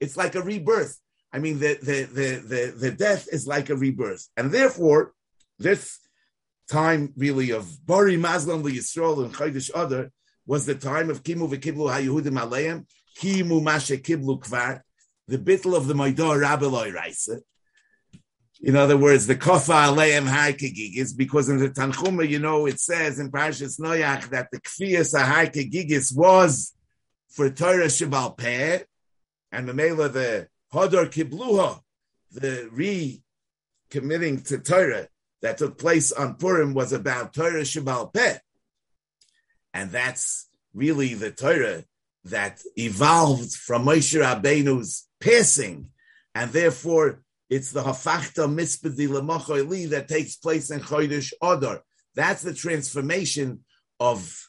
it's 0.00 0.16
like 0.16 0.34
a 0.34 0.42
rebirth. 0.42 0.98
I 1.32 1.38
mean, 1.38 1.58
the, 1.58 1.78
the, 1.80 2.02
the, 2.02 2.42
the, 2.46 2.74
the 2.76 2.90
death 2.90 3.28
is 3.32 3.46
like 3.46 3.70
a 3.70 3.76
rebirth. 3.76 4.28
And 4.36 4.52
therefore, 4.52 5.14
this 5.58 5.98
time 6.70 7.12
really 7.16 7.50
of 7.50 7.86
Bari 7.86 8.16
Mazlan 8.18 8.62
Yisrael 8.62 9.24
and 9.24 9.34
Chaydish 9.34 9.70
Adar 9.74 10.10
was 10.46 10.66
the 10.66 10.74
time 10.74 11.08
of 11.08 11.22
Kimu 11.22 11.48
v'Kiblu 11.48 11.90
HaYehudim 11.90 12.38
Aleim, 12.38 12.86
Kimu 13.18 13.62
Mashe 13.62 14.02
Kiblu 14.02 14.40
Kvar, 14.40 14.82
the 15.28 15.38
bittle 15.38 15.74
of 15.74 15.86
the 15.86 15.94
Maidor 15.94 16.42
Rabeloi 16.44 16.92
Raisa. 16.92 17.40
In 18.64 18.76
other 18.76 18.96
words, 18.96 19.26
the 19.26 19.34
Kofa 19.34 19.88
Aleim 19.88 20.28
Haikegigis, 20.28 21.16
because 21.16 21.48
in 21.48 21.58
the 21.58 21.70
Tanchuma, 21.70 22.28
you 22.28 22.38
know, 22.38 22.66
it 22.66 22.78
says 22.78 23.18
in 23.18 23.30
Parashas 23.32 23.80
Noach 23.80 24.28
that 24.28 24.48
the 24.52 24.60
Kfiyas 24.60 25.20
Haikegigis 25.20 26.16
was 26.16 26.72
for 27.28 27.50
Torah 27.50 27.86
Shabal 27.86 28.38
Peh, 28.38 28.84
and 29.50 29.68
Mamela 29.68 30.12
the 30.12 30.48
Hadar 30.72 31.06
Kibluha, 31.06 31.80
the 32.30 32.68
re 32.70 33.20
committing 33.90 34.40
to 34.42 34.58
Torah 34.58 35.08
that 35.42 35.58
took 35.58 35.76
place 35.76 36.12
on 36.12 36.36
Purim 36.36 36.72
was 36.72 36.92
about 36.92 37.34
Torah 37.34 37.62
Shabal 37.62 38.14
Peh. 38.14 38.38
And 39.74 39.90
that's 39.90 40.48
really 40.72 41.14
the 41.14 41.32
Torah 41.32 41.84
that 42.26 42.60
evolved 42.76 43.54
from 43.54 43.86
Moshe 43.86 44.20
Rabbeinu's 44.20 45.08
passing. 45.20 45.88
And 46.34 46.52
therefore, 46.52 47.22
it's 47.52 47.70
the 47.70 47.82
Hafachta 47.82 48.48
Mispedi 48.48 49.06
Lemochoili 49.06 49.90
that 49.90 50.08
takes 50.08 50.36
place 50.36 50.70
in 50.70 50.80
Chodesh 50.80 51.34
Adar. 51.42 51.82
That's 52.14 52.40
the 52.42 52.54
transformation 52.54 53.60
of 54.00 54.48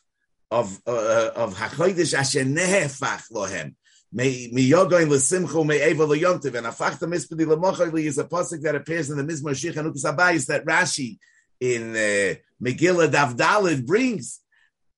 of 0.49 0.80
uh, 0.88 1.32
of 1.36 1.54
Hachodesh 1.54 2.14
Asher 2.14 2.45
Nehefach 2.45 3.30
Lohem. 3.30 3.76
May 4.14 4.47
yogain 4.47 5.10
lesimcho 5.10 5.66
may 5.66 5.86
eva 5.89 6.08
leyontiv 6.08 6.56
and 6.56 6.66
afachta 6.66 7.01
mispedi 7.01 7.45
lemochali 7.45 8.06
is 8.06 8.20
a 8.20 8.24
pasuk 8.24 8.62
that 8.62 8.76
appears 8.76 9.10
in 9.10 9.18
the 9.18 9.24
Mizmor 9.24 9.51
Shich 9.51 9.76
and 9.76 9.93
Abayis 9.93 10.45
that 10.45 10.66
Rashi 10.66 11.18
in 11.60 11.91
uh, 11.91 12.36
Megillah 12.64 13.12
Davdalid 13.12 13.86
brings 13.86 14.39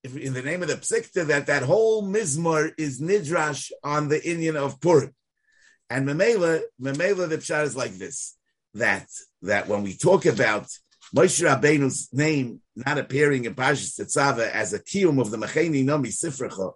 in 0.03 0.33
the 0.33 0.43
name 0.43 0.61
of 0.61 0.67
the 0.67 0.75
Psikta 0.75 1.25
that 1.25 1.47
that 1.47 1.63
whole 1.63 2.03
Mizmor 2.07 2.71
is 2.77 3.01
nidrash 3.01 3.71
on 3.83 4.09
the 4.09 4.23
Indian 4.29 4.57
of 4.57 4.79
Purim. 4.79 5.11
And 5.89 6.07
Memela, 6.07 6.61
Memela 6.81 7.29
the 7.29 7.37
Pshat 7.37 7.63
is 7.63 7.75
like 7.75 7.93
this, 7.93 8.35
that, 8.73 9.07
that 9.43 9.67
when 9.67 9.83
we 9.83 9.95
talk 9.95 10.25
about 10.25 10.67
Moshe 11.15 11.43
Rabbeinu's 11.43 12.09
name 12.11 12.61
not 12.75 12.97
appearing 12.97 13.45
in 13.45 13.55
Parshas 13.55 13.99
Tetzava 13.99 14.49
as 14.49 14.73
a 14.73 14.79
kiyum 14.79 15.21
of 15.21 15.31
the 15.31 15.37
Mecheni 15.37 15.85
Nomi 15.85 16.07
Sifrecha, 16.07 16.73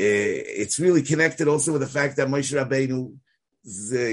Eh, 0.00 0.42
it's 0.62 0.78
really 0.78 1.02
connected 1.02 1.48
also 1.48 1.72
with 1.72 1.80
the 1.80 1.88
fact 1.88 2.16
that 2.16 2.28
Moshe 2.28 2.54
Rabbeinu's 2.54 3.12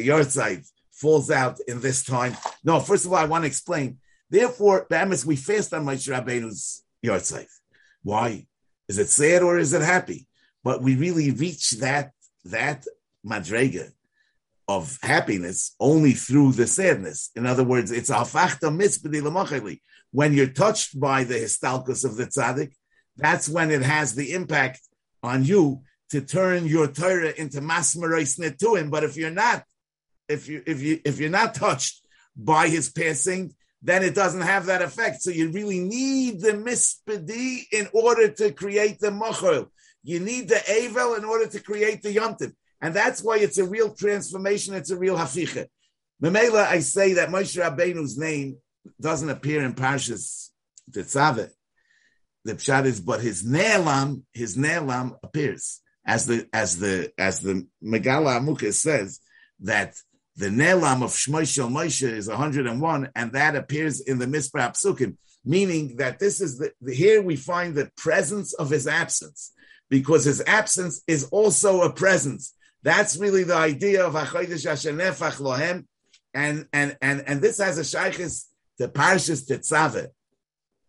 yahrzeit 0.04 0.68
falls 0.92 1.30
out 1.30 1.60
in 1.68 1.80
this 1.80 2.04
time. 2.04 2.36
No, 2.64 2.80
first 2.80 3.06
of 3.06 3.14
all, 3.14 3.20
I 3.20 3.26
want 3.26 3.44
to 3.44 3.48
explain. 3.48 4.00
Therefore, 4.30 4.88
Bamis, 4.90 5.26
we 5.26 5.36
fast 5.36 5.74
on 5.76 5.86
Moshe 5.86 6.10
Rabbeinu's 6.10 6.84
yahrzeit. 7.06 7.50
Why? 8.02 8.48
Is 8.88 8.98
it 8.98 9.10
sad 9.10 9.44
or 9.44 9.60
is 9.60 9.74
it 9.74 9.84
happy? 9.84 10.28
But 10.64 10.82
we 10.82 10.96
really 10.96 11.30
reach 11.30 11.72
that 11.82 12.12
that 12.46 12.86
madrega 13.26 13.92
of 14.68 14.98
happiness 15.02 15.76
only 15.80 16.14
through 16.14 16.54
the 16.54 16.68
sadness. 16.68 17.30
In 17.36 17.46
other 17.46 17.64
words, 17.64 17.92
it's 17.92 18.10
a 18.10 18.16
fachta 18.16 18.76
mitzvah 18.76 19.78
When 20.12 20.34
you're 20.34 20.48
touched 20.48 21.00
by 21.00 21.24
the 21.24 21.36
histalkus 21.36 22.04
of 22.04 22.16
the 22.16 22.26
tzaddik, 22.26 22.74
that's 23.18 23.48
when 23.48 23.72
it 23.72 23.82
has 23.82 24.16
the 24.16 24.34
impact 24.34 24.82
on 25.24 25.44
you 25.44 25.82
to 26.10 26.22
turn 26.22 26.66
your 26.66 26.88
Torah 26.88 27.34
into 27.36 27.62
masmerais 27.62 28.40
netuim. 28.40 28.90
But 28.90 29.04
if 29.04 29.18
you're 29.18 29.32
not, 29.32 29.64
if 30.28 30.48
you 30.48 30.64
if 30.66 30.82
you 30.82 31.00
if 31.06 31.20
you're 31.20 31.30
not 31.30 31.56
touched 31.56 32.02
by 32.36 32.68
his 32.68 32.90
passing, 32.90 33.54
then 33.82 34.04
it 34.04 34.16
doesn't 34.16 34.42
have 34.42 34.66
that 34.66 34.82
effect. 34.82 35.22
So 35.22 35.30
you 35.32 35.52
really 35.52 35.80
need 35.80 36.42
the 36.42 36.54
mispedi 36.54 37.66
in 37.72 37.88
order 37.94 38.30
to 38.30 38.52
create 38.52 39.00
the 39.00 39.12
mochel. 39.12 39.70
You 40.04 40.20
need 40.20 40.50
the 40.50 40.56
avel 40.56 41.18
in 41.18 41.26
order 41.26 41.48
to 41.48 41.60
create 41.60 42.02
the 42.02 42.16
yomtiv. 42.16 42.54
And 42.82 42.94
that's 42.94 43.24
why 43.24 43.38
it's 43.38 43.58
a 43.58 43.66
real 43.66 43.94
transformation. 43.94 44.76
It's 44.76 44.92
a 44.92 44.98
real 44.98 45.18
haficha. 45.18 45.68
Memela, 46.22 46.66
I 46.66 46.80
say 46.80 47.14
that 47.14 47.30
Moshe 47.30 47.60
Rabbeinu's 47.60 48.18
name 48.18 48.58
doesn't 49.02 49.30
appear 49.30 49.64
in 49.64 49.74
Parshas 49.74 50.50
Tetzaveh 50.92 51.50
the 52.46 52.54
pshat 52.54 52.86
is, 52.86 53.02
but 53.02 53.22
his 53.22 53.44
ne'elam, 53.44 54.22
his 54.32 54.56
ne'elam 54.56 55.18
appears 55.24 55.82
as 56.06 56.28
the 56.28 56.48
as 56.54 56.78
the 56.78 57.12
as 57.18 57.40
the 57.40 57.68
Megala 57.84 58.40
Amuka 58.40 58.72
says 58.72 59.20
that 59.62 59.96
the 60.38 60.50
ne'elam 60.50 61.04
of 61.04 61.10
Shmoishel 61.12 61.72
Moshe 61.72 62.08
is 62.08 62.30
101, 62.30 63.10
and 63.16 63.32
that 63.32 63.56
appears 63.56 64.00
in 64.00 64.20
the 64.20 64.28
Mispah 64.28 64.74
Psukim, 64.74 65.18
meaning 65.44 65.98
that 65.98 66.20
this 66.20 66.40
is 66.40 66.60
the, 66.60 66.72
the 66.82 66.94
here 66.94 67.22
we 67.22 67.36
find 67.36 67.74
the 67.74 67.90
presence 67.98 68.54
of 68.54 68.70
his 68.70 68.86
absence, 68.86 69.52
because 69.90 70.24
his 70.24 70.44
absence 70.46 71.02
is 71.08 71.26
also 71.32 71.82
a 71.82 71.92
presence. 71.92 72.54
That's 72.86 73.18
really 73.18 73.44
the 73.44 73.56
idea 73.56 74.06
of 74.06 74.14
Achodesh 74.14 74.66
Nefach 75.02 75.42
Lohem, 75.42 75.86
and 76.34 76.68
and 76.72 76.96
and 77.02 77.24
and 77.28 77.42
this 77.42 77.58
has 77.58 77.78
a 77.78 77.82
shaykhis 77.82 78.46
to 78.78 78.88
Parshas 78.88 79.42
Tetzaveh 79.50 80.10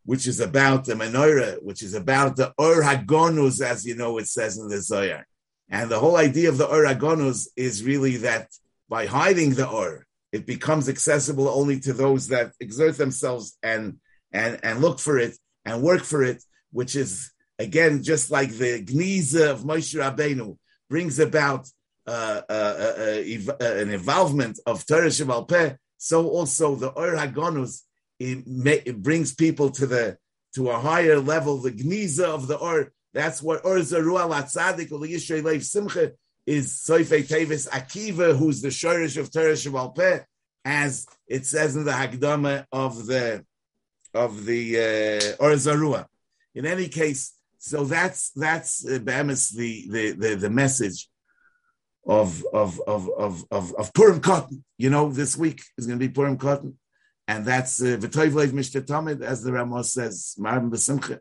which 0.06 0.28
is 0.28 0.38
about 0.38 0.84
the 0.84 0.94
menorah, 0.94 1.60
which 1.62 1.82
is 1.82 1.92
about 1.92 2.36
the 2.36 2.54
Or 2.56 2.80
Hagonus, 2.80 3.60
as 3.60 3.84
you 3.84 3.96
know, 3.96 4.18
it 4.18 4.28
says 4.28 4.56
in 4.56 4.68
the 4.68 4.80
Zohar. 4.80 5.26
And 5.68 5.90
the 5.90 5.98
whole 5.98 6.16
idea 6.16 6.48
of 6.48 6.58
the 6.58 6.66
Or 6.66 6.84
Hagonus 6.84 7.48
is 7.56 7.82
really 7.82 8.18
that 8.18 8.48
by 8.88 9.06
hiding 9.06 9.54
the 9.54 9.68
Or, 9.68 10.06
it 10.30 10.46
becomes 10.46 10.88
accessible 10.88 11.48
only 11.48 11.80
to 11.80 11.92
those 11.92 12.28
that 12.28 12.52
exert 12.60 12.96
themselves 12.96 13.58
and 13.62 13.98
and 14.32 14.60
and 14.62 14.80
look 14.80 15.00
for 15.00 15.18
it 15.18 15.36
and 15.64 15.82
work 15.82 16.04
for 16.04 16.22
it, 16.22 16.42
which 16.70 16.94
is 16.94 17.32
again 17.58 18.04
just 18.04 18.30
like 18.30 18.50
the 18.50 18.84
Gniza 18.84 19.50
of 19.50 19.60
Moshe 19.62 19.94
Rabbeinu 19.98 20.56
brings 20.88 21.18
about 21.18 21.68
uh, 22.06 22.42
uh, 22.48 22.52
uh, 22.52 23.22
uh 23.50 23.56
an 23.60 23.90
involvement 23.90 24.58
of 24.66 24.86
Torah 24.86 25.08
Shabbat 25.08 25.48
Peh, 25.48 25.74
so 25.98 26.28
also 26.28 26.74
the 26.74 26.88
Or 26.88 27.12
Hagonus 27.16 27.82
it, 28.18 28.46
may, 28.46 28.82
it 28.84 29.02
brings 29.02 29.34
people 29.34 29.70
to 29.70 29.86
the 29.86 30.18
to 30.54 30.70
a 30.70 30.78
higher 30.78 31.20
level, 31.20 31.58
the 31.58 31.70
gniza 31.70 32.24
of 32.24 32.46
the 32.46 32.56
or. 32.56 32.92
That's 33.12 33.42
what 33.42 33.64
or 33.64 33.76
zaru 33.76 34.20
al 34.20 34.30
atzadik 34.30 34.92
or 34.92 34.98
yishrei 35.00 35.42
leif 35.42 35.64
simcha 35.64 36.12
is 36.44 36.72
soifei 36.72 37.26
tevis 37.26 37.66
akiva, 37.68 38.36
who's 38.36 38.60
the 38.60 38.68
shorish 38.68 39.16
of 39.16 39.32
Torah 39.32 39.54
Shabal 39.54 39.94
Peh, 39.94 40.20
as 40.64 41.06
it 41.26 41.46
says 41.46 41.76
in 41.76 41.84
the 41.84 41.92
Hagdama 41.92 42.66
of 42.70 43.06
the 43.06 43.44
of 44.12 44.44
the 44.44 44.76
uh, 44.76 45.42
or 45.42 45.52
zarua. 45.52 46.06
In 46.54 46.66
any 46.66 46.88
case, 46.88 47.32
so 47.58 47.84
that's 47.84 48.30
that's 48.30 48.86
uh, 48.86 48.98
the, 48.98 49.86
the 49.88 50.12
the 50.12 50.34
the 50.34 50.50
message 50.50 51.08
of 52.06 52.44
of 52.52 52.80
of 52.86 53.10
of 53.18 53.44
of, 53.50 53.74
of 53.74 53.92
Purim 53.94 54.20
Katan. 54.20 54.62
You 54.78 54.90
know, 54.90 55.10
this 55.10 55.36
week 55.36 55.62
is 55.76 55.86
going 55.86 55.98
to 55.98 56.06
be 56.06 56.12
Purim 56.12 56.38
Katan 56.38 56.74
and 57.28 57.44
that's 57.44 57.82
uh, 57.82 57.96
v'toivleiv 57.98 58.52
mishtatamid, 58.52 59.22
as 59.22 59.42
the 59.42 59.52
Ramos 59.52 59.92
says, 59.92 60.34
marim 60.38 60.70
b'simcha 60.70 61.18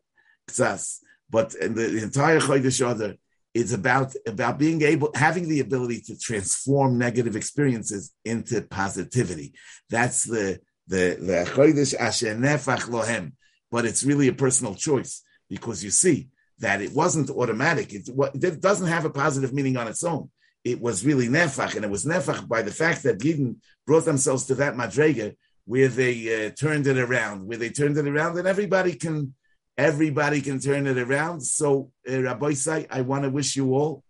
ktsas. 0.50 1.00
But 1.30 1.56
in 1.56 1.74
the, 1.74 1.88
the 1.88 2.04
entire 2.04 2.40
Chodesh 2.40 2.80
Adar, 2.88 3.16
it's 3.54 3.74
about 3.74 4.14
about 4.28 4.60
being 4.60 4.82
able, 4.84 5.10
having 5.16 5.50
the 5.50 5.62
ability 5.62 6.02
to 6.02 6.18
transform 6.18 6.98
negative 6.98 7.36
experiences 7.36 8.14
into 8.24 8.62
positivity. 8.62 9.54
That's 9.90 10.24
the 10.24 10.60
the 10.88 11.18
the 11.20 11.50
Chodesh 11.52 11.96
Asher 11.96 12.36
Nefach 12.36 12.90
Lohem. 12.90 13.34
But 13.72 13.86
it's 13.86 14.04
really 14.04 14.28
a 14.28 14.34
personal 14.34 14.76
choice 14.76 15.24
because 15.50 15.84
you 15.84 15.90
see 15.90 16.30
that 16.60 16.82
it 16.82 16.94
wasn't 16.94 17.30
automatic. 17.32 17.94
It, 17.94 18.08
it 18.36 18.62
doesn't 18.62 18.88
have 18.88 19.06
a 19.06 19.10
positive 19.10 19.54
meaning 19.54 19.76
on 19.76 19.88
its 19.88 20.04
own. 20.04 20.30
It 20.66 20.82
was 20.82 21.06
really 21.06 21.28
nefach, 21.28 21.76
and 21.76 21.86
it 21.86 21.92
was 21.92 22.06
nefach 22.06 22.48
by 22.48 22.62
the 22.64 22.72
fact 22.72 23.04
that 23.04 23.20
Yidden 23.20 23.58
brought 23.88 24.04
themselves 24.04 24.46
to 24.48 24.56
that 24.56 24.76
madrega 24.76 25.36
where 25.66 25.88
they 25.88 26.48
uh, 26.48 26.50
turned 26.50 26.88
it 26.88 26.98
around, 26.98 27.48
where 27.48 27.58
they 27.58 27.70
turned 27.70 27.98
it 27.98 28.08
around, 28.08 28.38
and 28.38 28.48
everybody 28.48 28.96
can 28.96 29.34
everybody 29.78 30.42
can 30.42 30.60
turn 30.60 30.88
it 30.88 30.98
around. 30.98 31.42
So, 31.42 31.92
uh, 32.10 32.22
Rabbi 32.22 32.54
Say, 32.54 32.88
I 32.90 33.02
want 33.02 33.24
to 33.24 33.30
wish 33.30 33.56
you 33.56 33.74
all 33.76 34.04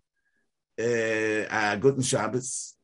uh, 0.79 0.83
a 0.83 1.77
good 1.79 2.03
Shabbos 2.03 2.74